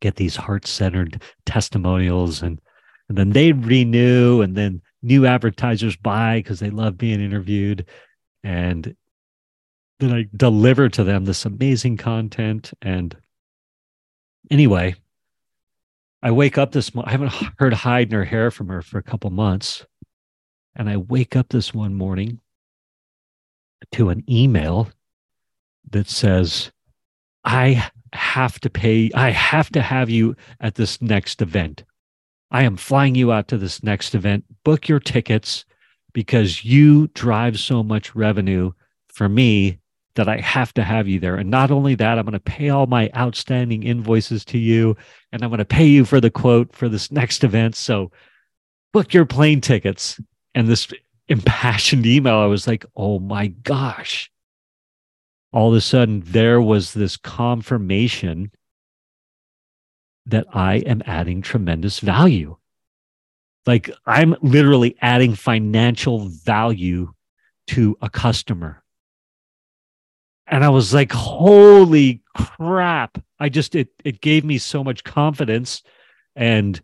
get 0.00 0.16
these 0.16 0.36
heart-centered 0.36 1.22
testimonials 1.46 2.42
and 2.42 2.60
and 3.08 3.18
then 3.18 3.30
they 3.30 3.52
renew 3.52 4.40
and 4.40 4.56
then 4.56 4.80
new 5.02 5.26
advertisers 5.26 5.96
buy 5.96 6.38
because 6.38 6.60
they 6.60 6.70
love 6.70 6.96
being 6.96 7.20
interviewed 7.20 7.86
and 8.42 8.94
then 10.00 10.12
I 10.12 10.26
deliver 10.36 10.88
to 10.90 11.04
them 11.04 11.24
this 11.24 11.44
amazing 11.44 11.96
content. 11.96 12.72
And 12.82 13.16
anyway, 14.50 14.94
I 16.24 16.30
wake 16.30 16.56
up 16.56 16.72
this 16.72 16.90
I 16.96 17.10
haven't 17.10 17.34
heard 17.58 17.74
hide 17.74 18.10
nor 18.10 18.24
hair 18.24 18.50
from 18.50 18.68
her 18.68 18.80
for 18.80 18.96
a 18.96 19.02
couple 19.02 19.28
months. 19.28 19.84
And 20.74 20.88
I 20.88 20.96
wake 20.96 21.36
up 21.36 21.50
this 21.50 21.74
one 21.74 21.94
morning 21.94 22.40
to 23.92 24.08
an 24.08 24.24
email 24.28 24.88
that 25.90 26.08
says, 26.08 26.72
I 27.44 27.90
have 28.14 28.58
to 28.60 28.70
pay, 28.70 29.10
I 29.14 29.30
have 29.30 29.70
to 29.72 29.82
have 29.82 30.08
you 30.08 30.34
at 30.60 30.76
this 30.76 31.02
next 31.02 31.42
event. 31.42 31.84
I 32.50 32.62
am 32.62 32.78
flying 32.78 33.14
you 33.14 33.30
out 33.30 33.48
to 33.48 33.58
this 33.58 33.82
next 33.82 34.14
event. 34.14 34.44
Book 34.64 34.88
your 34.88 35.00
tickets 35.00 35.66
because 36.14 36.64
you 36.64 37.08
drive 37.08 37.60
so 37.60 37.82
much 37.82 38.14
revenue 38.14 38.72
for 39.08 39.28
me 39.28 39.78
that 40.14 40.28
I 40.28 40.38
have 40.38 40.72
to 40.74 40.84
have 40.84 41.08
you 41.08 41.18
there. 41.18 41.36
And 41.36 41.50
not 41.50 41.70
only 41.70 41.94
that, 41.96 42.18
I'm 42.18 42.24
going 42.24 42.32
to 42.32 42.40
pay 42.40 42.68
all 42.68 42.86
my 42.86 43.10
outstanding 43.16 43.82
invoices 43.82 44.44
to 44.46 44.58
you 44.58 44.96
and 45.32 45.42
I'm 45.42 45.50
going 45.50 45.58
to 45.58 45.64
pay 45.64 45.86
you 45.86 46.04
for 46.04 46.20
the 46.20 46.30
quote 46.30 46.74
for 46.74 46.88
this 46.88 47.10
next 47.10 47.42
event. 47.42 47.74
So 47.74 48.12
book 48.92 49.12
your 49.12 49.26
plane 49.26 49.60
tickets. 49.60 50.20
And 50.54 50.68
this 50.68 50.88
impassioned 51.26 52.06
email, 52.06 52.36
I 52.36 52.46
was 52.46 52.66
like, 52.66 52.86
oh 52.96 53.18
my 53.18 53.48
gosh. 53.48 54.30
All 55.52 55.70
of 55.70 55.76
a 55.76 55.80
sudden, 55.80 56.22
there 56.24 56.60
was 56.60 56.94
this 56.94 57.16
confirmation 57.16 58.52
that 60.26 60.46
I 60.52 60.76
am 60.76 61.02
adding 61.06 61.42
tremendous 61.42 61.98
value. 61.98 62.56
Like 63.66 63.90
I'm 64.06 64.36
literally 64.42 64.96
adding 65.00 65.34
financial 65.34 66.28
value 66.28 67.12
to 67.68 67.96
a 68.00 68.10
customer 68.10 68.83
and 70.46 70.64
I 70.64 70.68
was 70.68 70.92
like, 70.92 71.12
holy 71.12 72.22
crap. 72.34 73.18
I 73.38 73.48
just 73.48 73.74
it 73.74 73.88
it 74.04 74.20
gave 74.20 74.44
me 74.44 74.58
so 74.58 74.84
much 74.84 75.04
confidence 75.04 75.82
and 76.36 76.80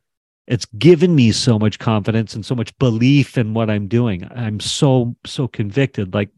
it's 0.46 0.66
given 0.66 1.14
me 1.14 1.30
so 1.30 1.58
much 1.58 1.78
confidence 1.78 2.34
and 2.34 2.44
so 2.44 2.54
much 2.54 2.76
belief 2.78 3.38
in 3.38 3.54
what 3.54 3.70
I'm 3.70 3.86
doing. 3.86 4.28
I'm 4.34 4.60
so 4.60 5.16
so 5.24 5.46
convicted. 5.46 6.14
Like 6.14 6.30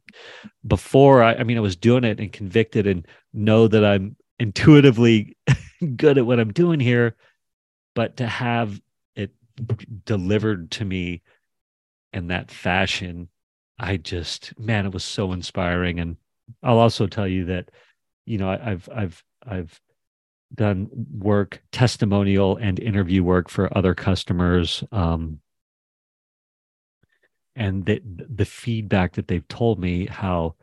before 0.66 1.22
I, 1.22 1.34
I 1.36 1.44
mean 1.44 1.56
I 1.56 1.60
was 1.60 1.76
doing 1.76 2.04
it 2.04 2.20
and 2.20 2.32
convicted 2.32 2.86
and 2.86 3.06
know 3.32 3.68
that 3.68 3.84
I'm 3.84 4.16
intuitively 4.38 5.36
good 5.96 6.18
at 6.18 6.26
what 6.26 6.40
I'm 6.40 6.52
doing 6.52 6.80
here, 6.80 7.16
but 7.94 8.18
to 8.18 8.26
have 8.26 8.80
it 9.14 9.30
delivered 10.04 10.72
to 10.72 10.84
me 10.84 11.22
in 12.12 12.26
that 12.26 12.50
fashion, 12.50 13.28
I 13.78 13.96
just 13.96 14.58
man, 14.58 14.86
it 14.86 14.92
was 14.92 15.04
so 15.04 15.32
inspiring 15.32 16.00
and 16.00 16.16
I'll 16.62 16.78
also 16.78 17.06
tell 17.06 17.28
you 17.28 17.46
that, 17.46 17.70
you 18.26 18.38
know, 18.38 18.50
I've 18.50 18.88
I've 18.94 19.22
I've 19.46 19.80
done 20.54 20.88
work, 21.10 21.62
testimonial 21.72 22.56
and 22.56 22.78
interview 22.78 23.22
work 23.24 23.48
for 23.48 23.76
other 23.76 23.94
customers. 23.94 24.84
Um, 24.92 25.40
and 27.54 27.84
the 27.84 28.00
the 28.04 28.44
feedback 28.44 29.14
that 29.14 29.28
they've 29.28 29.48
told 29.48 29.78
me 29.78 30.06
how 30.06 30.54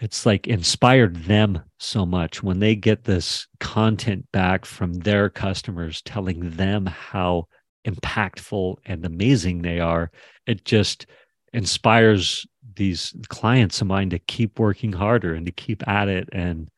it's 0.00 0.26
like 0.26 0.46
inspired 0.46 1.16
them 1.24 1.62
so 1.78 2.04
much 2.04 2.42
when 2.42 2.58
they 2.58 2.74
get 2.74 3.04
this 3.04 3.46
content 3.60 4.26
back 4.32 4.64
from 4.64 4.92
their 4.92 5.30
customers 5.30 6.02
telling 6.02 6.50
them 6.50 6.84
how 6.86 7.46
impactful 7.86 8.76
and 8.84 9.04
amazing 9.04 9.62
they 9.62 9.78
are 9.78 10.10
it 10.46 10.64
just 10.64 11.06
inspires 11.52 12.46
these 12.76 13.14
clients 13.28 13.80
of 13.80 13.86
mine 13.86 14.10
to 14.10 14.18
keep 14.18 14.58
working 14.58 14.92
harder 14.92 15.34
and 15.34 15.46
to 15.46 15.52
keep 15.52 15.86
at 15.88 16.08
it. 16.08 16.28
And 16.32 16.70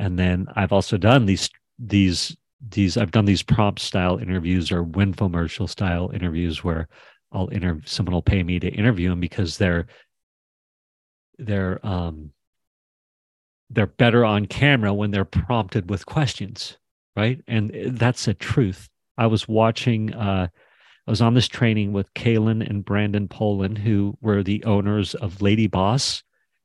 and 0.00 0.16
then 0.16 0.46
i've 0.54 0.72
also 0.72 0.96
done 0.96 1.26
these 1.26 1.50
these 1.76 2.36
these 2.70 2.96
i've 2.96 3.10
done 3.10 3.24
these 3.24 3.42
prompt 3.42 3.80
style 3.80 4.16
interviews 4.18 4.70
or 4.70 4.84
winfomercial 4.84 5.68
style 5.68 6.08
interviews 6.14 6.62
where 6.62 6.86
i'll 7.32 7.48
interview 7.48 7.82
someone 7.84 8.14
will 8.14 8.22
pay 8.22 8.44
me 8.44 8.60
to 8.60 8.68
interview 8.68 9.10
them 9.10 9.18
because 9.18 9.58
they're 9.58 9.88
they're 11.38 11.84
um 11.84 12.30
they're 13.70 13.88
better 13.88 14.24
on 14.24 14.46
camera 14.46 14.94
when 14.94 15.10
they're 15.10 15.24
prompted 15.24 15.90
with 15.90 16.06
questions 16.06 16.78
right? 17.18 17.42
And 17.48 17.72
that's 17.98 18.28
a 18.28 18.34
truth. 18.34 18.88
I 19.16 19.26
was 19.26 19.48
watching 19.48 20.14
uh 20.14 20.48
I 21.08 21.10
was 21.10 21.22
on 21.22 21.32
this 21.32 21.48
training 21.48 21.94
with 21.94 22.12
Kaelin 22.12 22.68
and 22.68 22.84
Brandon 22.84 23.28
Poulin, 23.28 23.76
who 23.76 24.18
were 24.20 24.42
the 24.42 24.62
owners 24.64 25.14
of 25.14 25.40
Lady 25.40 25.66
Boss, 25.66 26.22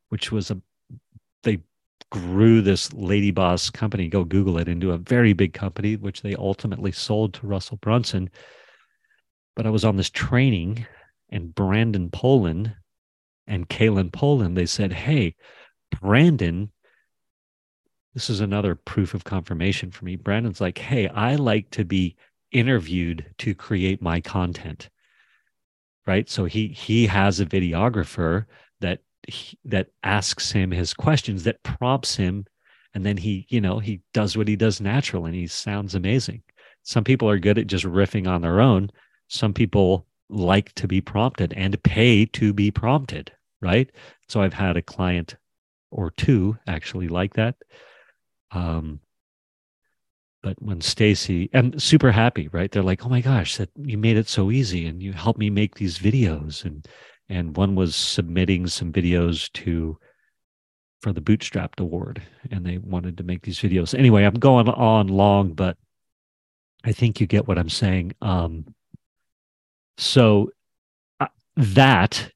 which 0.09 0.33
was 0.33 0.51
a 0.51 0.61
they 1.43 1.59
grew 2.11 2.61
this 2.61 2.91
Lady 2.91 3.31
Boss 3.31 3.69
company. 3.69 4.09
Go 4.09 4.25
Google 4.25 4.57
it 4.57 4.67
into 4.67 4.91
a 4.91 4.97
very 4.97 5.31
big 5.31 5.53
company, 5.53 5.95
which 5.95 6.23
they 6.23 6.35
ultimately 6.35 6.91
sold 6.91 7.35
to 7.35 7.47
Russell 7.47 7.77
Brunson. 7.77 8.29
But 9.55 9.65
I 9.65 9.69
was 9.69 9.85
on 9.85 9.95
this 9.95 10.09
training, 10.09 10.87
and 11.29 11.55
Brandon 11.55 12.09
Poulin 12.09 12.75
and 13.47 13.69
Kaelin 13.69 14.11
Poulin, 14.11 14.55
they 14.55 14.65
said, 14.65 14.91
"Hey, 14.91 15.37
Brandon." 16.01 16.69
This 18.13 18.29
is 18.29 18.41
another 18.41 18.75
proof 18.75 19.13
of 19.13 19.23
confirmation 19.23 19.89
for 19.89 20.03
me. 20.03 20.17
Brandon's 20.17 20.59
like, 20.59 20.77
hey, 20.77 21.07
I 21.07 21.35
like 21.35 21.71
to 21.71 21.85
be 21.85 22.17
interviewed 22.53 23.25
to 23.39 23.53
create 23.53 24.01
my 24.01 24.21
content 24.21 24.89
right? 26.05 26.29
So 26.29 26.45
he 26.45 26.67
he 26.69 27.07
has 27.07 27.39
a 27.39 27.45
videographer 27.45 28.45
that 28.81 28.99
he, 29.27 29.57
that 29.65 29.87
asks 30.03 30.51
him 30.51 30.71
his 30.71 30.93
questions 30.93 31.43
that 31.43 31.63
prompts 31.63 32.15
him 32.15 32.45
and 32.93 33.05
then 33.05 33.17
he 33.17 33.45
you 33.49 33.61
know 33.61 33.79
he 33.79 34.01
does 34.13 34.37
what 34.37 34.47
he 34.47 34.55
does 34.55 34.81
natural 34.81 35.25
and 35.25 35.35
he 35.35 35.47
sounds 35.47 35.95
amazing. 35.95 36.43
Some 36.83 37.03
people 37.03 37.29
are 37.29 37.39
good 37.39 37.57
at 37.57 37.67
just 37.67 37.85
riffing 37.85 38.27
on 38.27 38.41
their 38.41 38.59
own. 38.59 38.89
Some 39.29 39.53
people 39.53 40.05
like 40.29 40.73
to 40.75 40.87
be 40.87 40.99
prompted 40.99 41.53
and 41.55 41.81
pay 41.83 42.25
to 42.25 42.53
be 42.53 42.71
prompted 42.71 43.31
right? 43.61 43.89
So 44.27 44.41
i've 44.41 44.53
had 44.53 44.77
a 44.77 44.81
client 44.81 45.35
or 45.91 46.11
two 46.11 46.57
actually 46.67 47.07
like 47.07 47.33
that. 47.35 47.55
Um 48.51 48.99
but 50.43 50.61
when 50.61 50.81
Stacy 50.81 51.49
and 51.53 51.81
super 51.81 52.11
happy, 52.11 52.49
right? 52.49 52.71
They're 52.71 52.83
like, 52.83 53.05
"Oh 53.05 53.09
my 53.09 53.21
gosh, 53.21 53.57
that 53.57 53.69
you 53.77 53.97
made 53.97 54.17
it 54.17 54.27
so 54.27 54.51
easy, 54.51 54.85
and 54.85 55.01
you 55.01 55.13
helped 55.13 55.39
me 55.39 55.49
make 55.49 55.75
these 55.75 55.97
videos, 55.97 56.65
and 56.65 56.85
and 57.29 57.57
one 57.57 57.75
was 57.75 57.95
submitting 57.95 58.67
some 58.67 58.91
videos 58.91 59.51
to 59.53 59.97
for 61.01 61.13
the 61.13 61.21
Bootstrapped 61.21 61.79
Award, 61.79 62.21
and 62.51 62.65
they 62.65 62.77
wanted 62.77 63.17
to 63.17 63.23
make 63.23 63.41
these 63.41 63.59
videos. 63.59 63.97
Anyway, 63.97 64.23
I'm 64.25 64.35
going 64.35 64.69
on 64.69 65.07
long, 65.07 65.53
but 65.53 65.77
I 66.83 66.91
think 66.91 67.19
you 67.19 67.27
get 67.27 67.47
what 67.47 67.57
I'm 67.57 67.69
saying. 67.69 68.13
Um, 68.21 68.75
so 69.97 70.51
uh, 71.19 71.27
that 71.55 72.31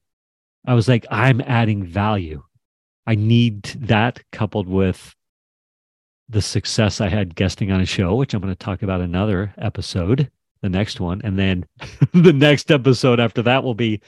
I 0.66 0.74
was 0.74 0.88
like, 0.88 1.06
I'm 1.10 1.40
adding 1.42 1.84
value. 1.84 2.42
I 3.06 3.14
need 3.14 3.62
that 3.80 4.22
coupled 4.32 4.68
with 4.68 5.14
the 6.28 6.42
success 6.42 7.00
I 7.00 7.08
had 7.08 7.34
guesting 7.34 7.72
on 7.72 7.80
a 7.80 7.86
show, 7.86 8.14
which 8.14 8.34
I'm 8.34 8.40
going 8.40 8.52
to 8.52 8.58
talk 8.58 8.82
about 8.82 9.00
another 9.00 9.54
episode, 9.58 10.30
the 10.60 10.68
next 10.68 11.00
one. 11.00 11.20
And 11.24 11.38
then 11.38 11.66
the 12.12 12.32
next 12.32 12.70
episode 12.70 13.20
after 13.20 13.42
that 13.42 13.64
will 13.64 13.74
be 13.74 14.00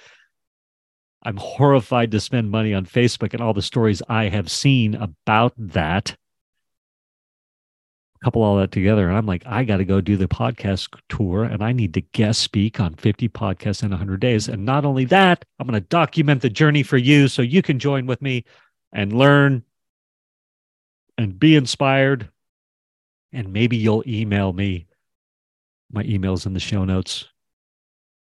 I'm 1.22 1.36
horrified 1.36 2.10
to 2.12 2.20
spend 2.20 2.50
money 2.50 2.72
on 2.72 2.86
Facebook 2.86 3.34
and 3.34 3.42
all 3.42 3.52
the 3.52 3.60
stories 3.60 4.02
I 4.08 4.28
have 4.28 4.50
seen 4.50 4.94
about 4.94 5.52
that. 5.58 6.16
Couple 8.24 8.42
all 8.42 8.56
that 8.56 8.70
together, 8.70 9.08
and 9.08 9.16
I'm 9.16 9.24
like, 9.24 9.42
I 9.46 9.64
got 9.64 9.78
to 9.78 9.84
go 9.86 10.02
do 10.02 10.18
the 10.18 10.28
podcast 10.28 10.94
tour, 11.08 11.44
and 11.44 11.64
I 11.64 11.72
need 11.72 11.94
to 11.94 12.02
guest 12.02 12.42
speak 12.42 12.78
on 12.78 12.94
50 12.94 13.30
podcasts 13.30 13.82
in 13.82 13.90
100 13.90 14.20
days. 14.20 14.46
And 14.46 14.66
not 14.66 14.84
only 14.84 15.06
that, 15.06 15.46
I'm 15.58 15.66
going 15.66 15.80
to 15.80 15.88
document 15.88 16.42
the 16.42 16.50
journey 16.50 16.82
for 16.82 16.98
you 16.98 17.28
so 17.28 17.40
you 17.40 17.62
can 17.62 17.78
join 17.78 18.04
with 18.04 18.20
me 18.20 18.44
and 18.92 19.14
learn 19.14 19.62
and 21.20 21.38
be 21.38 21.54
inspired. 21.54 22.30
And 23.32 23.52
maybe 23.52 23.76
you'll 23.76 24.02
email 24.06 24.52
me. 24.52 24.86
My 25.92 26.02
email's 26.04 26.46
in 26.46 26.54
the 26.54 26.60
show 26.60 26.84
notes 26.84 27.28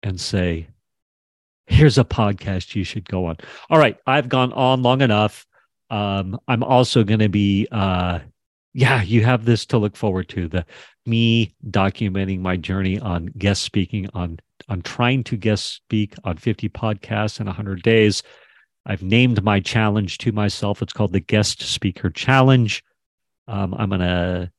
and 0.03 0.19
say, 0.19 0.67
here's 1.67 1.97
a 1.97 2.03
podcast 2.03 2.75
you 2.75 2.83
should 2.83 3.07
go 3.07 3.27
on. 3.27 3.37
All 3.69 3.77
right, 3.77 3.97
I've 4.07 4.29
gone 4.29 4.51
on 4.53 4.81
long 4.81 5.01
enough. 5.01 5.45
Um, 5.89 6.39
I'm 6.47 6.63
also 6.63 7.03
going 7.03 7.19
to 7.19 7.29
be, 7.29 7.67
uh, 7.71 8.19
yeah, 8.73 9.01
you 9.01 9.23
have 9.23 9.45
this 9.45 9.65
to 9.67 9.77
look 9.77 9.95
forward 9.95 10.27
to 10.29 10.47
the 10.47 10.65
me 11.05 11.55
documenting 11.69 12.39
my 12.39 12.57
journey 12.57 12.99
on 12.99 13.27
guest 13.37 13.63
speaking 13.63 14.09
on 14.13 14.39
on 14.69 14.81
trying 14.81 15.23
to 15.23 15.37
guest 15.37 15.75
speak 15.75 16.13
on 16.25 16.35
50 16.35 16.67
podcasts 16.69 17.39
in 17.39 17.45
100 17.45 17.81
days. 17.81 18.21
I've 18.87 19.03
named 19.03 19.43
my 19.43 19.59
challenge 19.59 20.17
to 20.19 20.31
myself. 20.31 20.81
It's 20.81 20.93
called 20.93 21.11
the 21.11 21.19
Guest 21.19 21.61
Speaker 21.61 22.09
Challenge. 22.09 22.81
Um, 23.47 23.73
I'm 23.77 23.89
going 23.89 23.99
to 24.01 24.51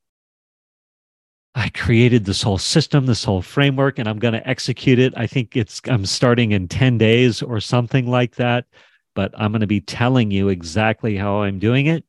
I 1.54 1.70
created 1.70 2.24
this 2.24 2.42
whole 2.42 2.58
system, 2.58 3.06
this 3.06 3.24
whole 3.24 3.42
framework, 3.42 3.98
and 3.98 4.06
I'm 4.06 4.18
going 4.18 4.34
to 4.34 4.46
execute 4.46 4.98
it. 4.98 5.14
I 5.16 5.26
think 5.26 5.56
it's 5.56 5.80
I'm 5.86 6.04
starting 6.04 6.52
in 6.52 6.68
10 6.68 6.98
days 6.98 7.42
or 7.42 7.58
something 7.58 8.06
like 8.06 8.36
that, 8.36 8.66
but 9.14 9.32
I'm 9.36 9.50
going 9.50 9.62
to 9.62 9.66
be 9.66 9.80
telling 9.80 10.30
you 10.30 10.50
exactly 10.50 11.16
how 11.16 11.42
I'm 11.42 11.58
doing 11.58 11.86
it. 11.86 12.04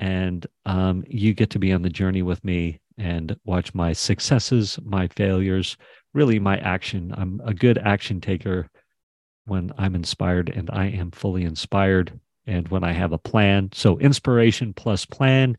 And 0.00 0.44
um, 0.66 1.04
you 1.08 1.34
get 1.34 1.50
to 1.50 1.58
be 1.58 1.72
on 1.72 1.82
the 1.82 1.88
journey 1.88 2.22
with 2.22 2.44
me 2.44 2.80
and 2.98 3.36
watch 3.44 3.74
my 3.74 3.92
successes, 3.92 4.78
my 4.84 5.06
failures, 5.06 5.76
really 6.14 6.40
my 6.40 6.58
action. 6.58 7.14
I'm 7.16 7.40
a 7.44 7.54
good 7.54 7.78
action 7.78 8.20
taker 8.20 8.68
when 9.48 9.72
I'm 9.78 9.94
inspired, 9.94 10.50
and 10.50 10.70
I 10.70 10.86
am 10.86 11.10
fully 11.10 11.44
inspired. 11.44 12.18
And 12.46 12.68
when 12.68 12.84
I 12.84 12.92
have 12.92 13.12
a 13.12 13.18
plan, 13.18 13.70
so 13.72 13.98
inspiration 13.98 14.72
plus 14.72 15.04
plan, 15.04 15.58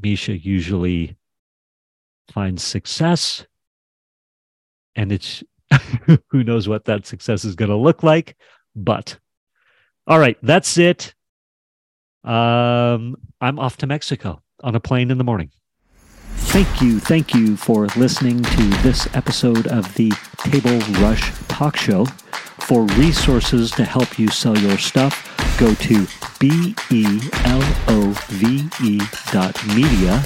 Misha 0.00 0.36
usually 0.36 1.16
finds 2.30 2.62
success. 2.62 3.46
And 4.94 5.12
it's 5.12 5.42
who 6.30 6.44
knows 6.44 6.68
what 6.68 6.84
that 6.84 7.06
success 7.06 7.44
is 7.44 7.54
going 7.54 7.70
to 7.70 7.76
look 7.76 8.02
like. 8.02 8.36
But 8.74 9.18
all 10.06 10.18
right, 10.18 10.36
that's 10.42 10.78
it. 10.78 11.14
Um, 12.24 13.16
I'm 13.40 13.58
off 13.58 13.78
to 13.78 13.86
Mexico 13.86 14.42
on 14.62 14.74
a 14.74 14.80
plane 14.80 15.10
in 15.10 15.18
the 15.18 15.24
morning. 15.24 15.50
Thank 16.34 16.82
you. 16.82 16.98
Thank 16.98 17.34
you 17.34 17.56
for 17.56 17.86
listening 17.96 18.42
to 18.42 18.62
this 18.82 19.08
episode 19.14 19.66
of 19.68 19.94
the 19.94 20.10
Table 20.38 20.78
Rush 21.00 21.32
Talk 21.60 21.76
Show. 21.76 22.06
For 22.60 22.84
resources 22.96 23.70
to 23.72 23.84
help 23.84 24.18
you 24.18 24.28
sell 24.28 24.56
your 24.56 24.78
stuff, 24.78 25.14
go 25.60 25.74
to 25.74 26.06
B 26.38 26.74
E 26.90 27.20
L 27.44 27.60
O 27.88 28.16
V 28.28 28.66
E 28.82 28.98
dot 29.30 29.62
media 29.66 30.20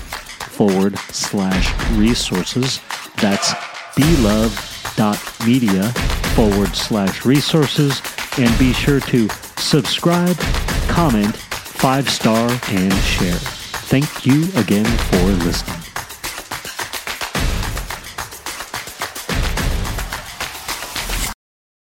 forward 0.54 0.96
slash 1.10 1.74
resources. 1.94 2.80
That's 3.16 3.52
belove.media 3.96 5.82
forward 6.36 6.76
slash 6.76 7.24
resources. 7.24 8.00
And 8.38 8.56
be 8.56 8.72
sure 8.72 9.00
to 9.00 9.28
subscribe, 9.58 10.36
comment, 10.86 11.34
five 11.34 12.08
star, 12.08 12.48
and 12.68 12.94
share. 12.94 13.40
Thank 13.90 14.24
you 14.24 14.44
again 14.54 14.86
for 14.86 15.24
listening. 15.44 15.83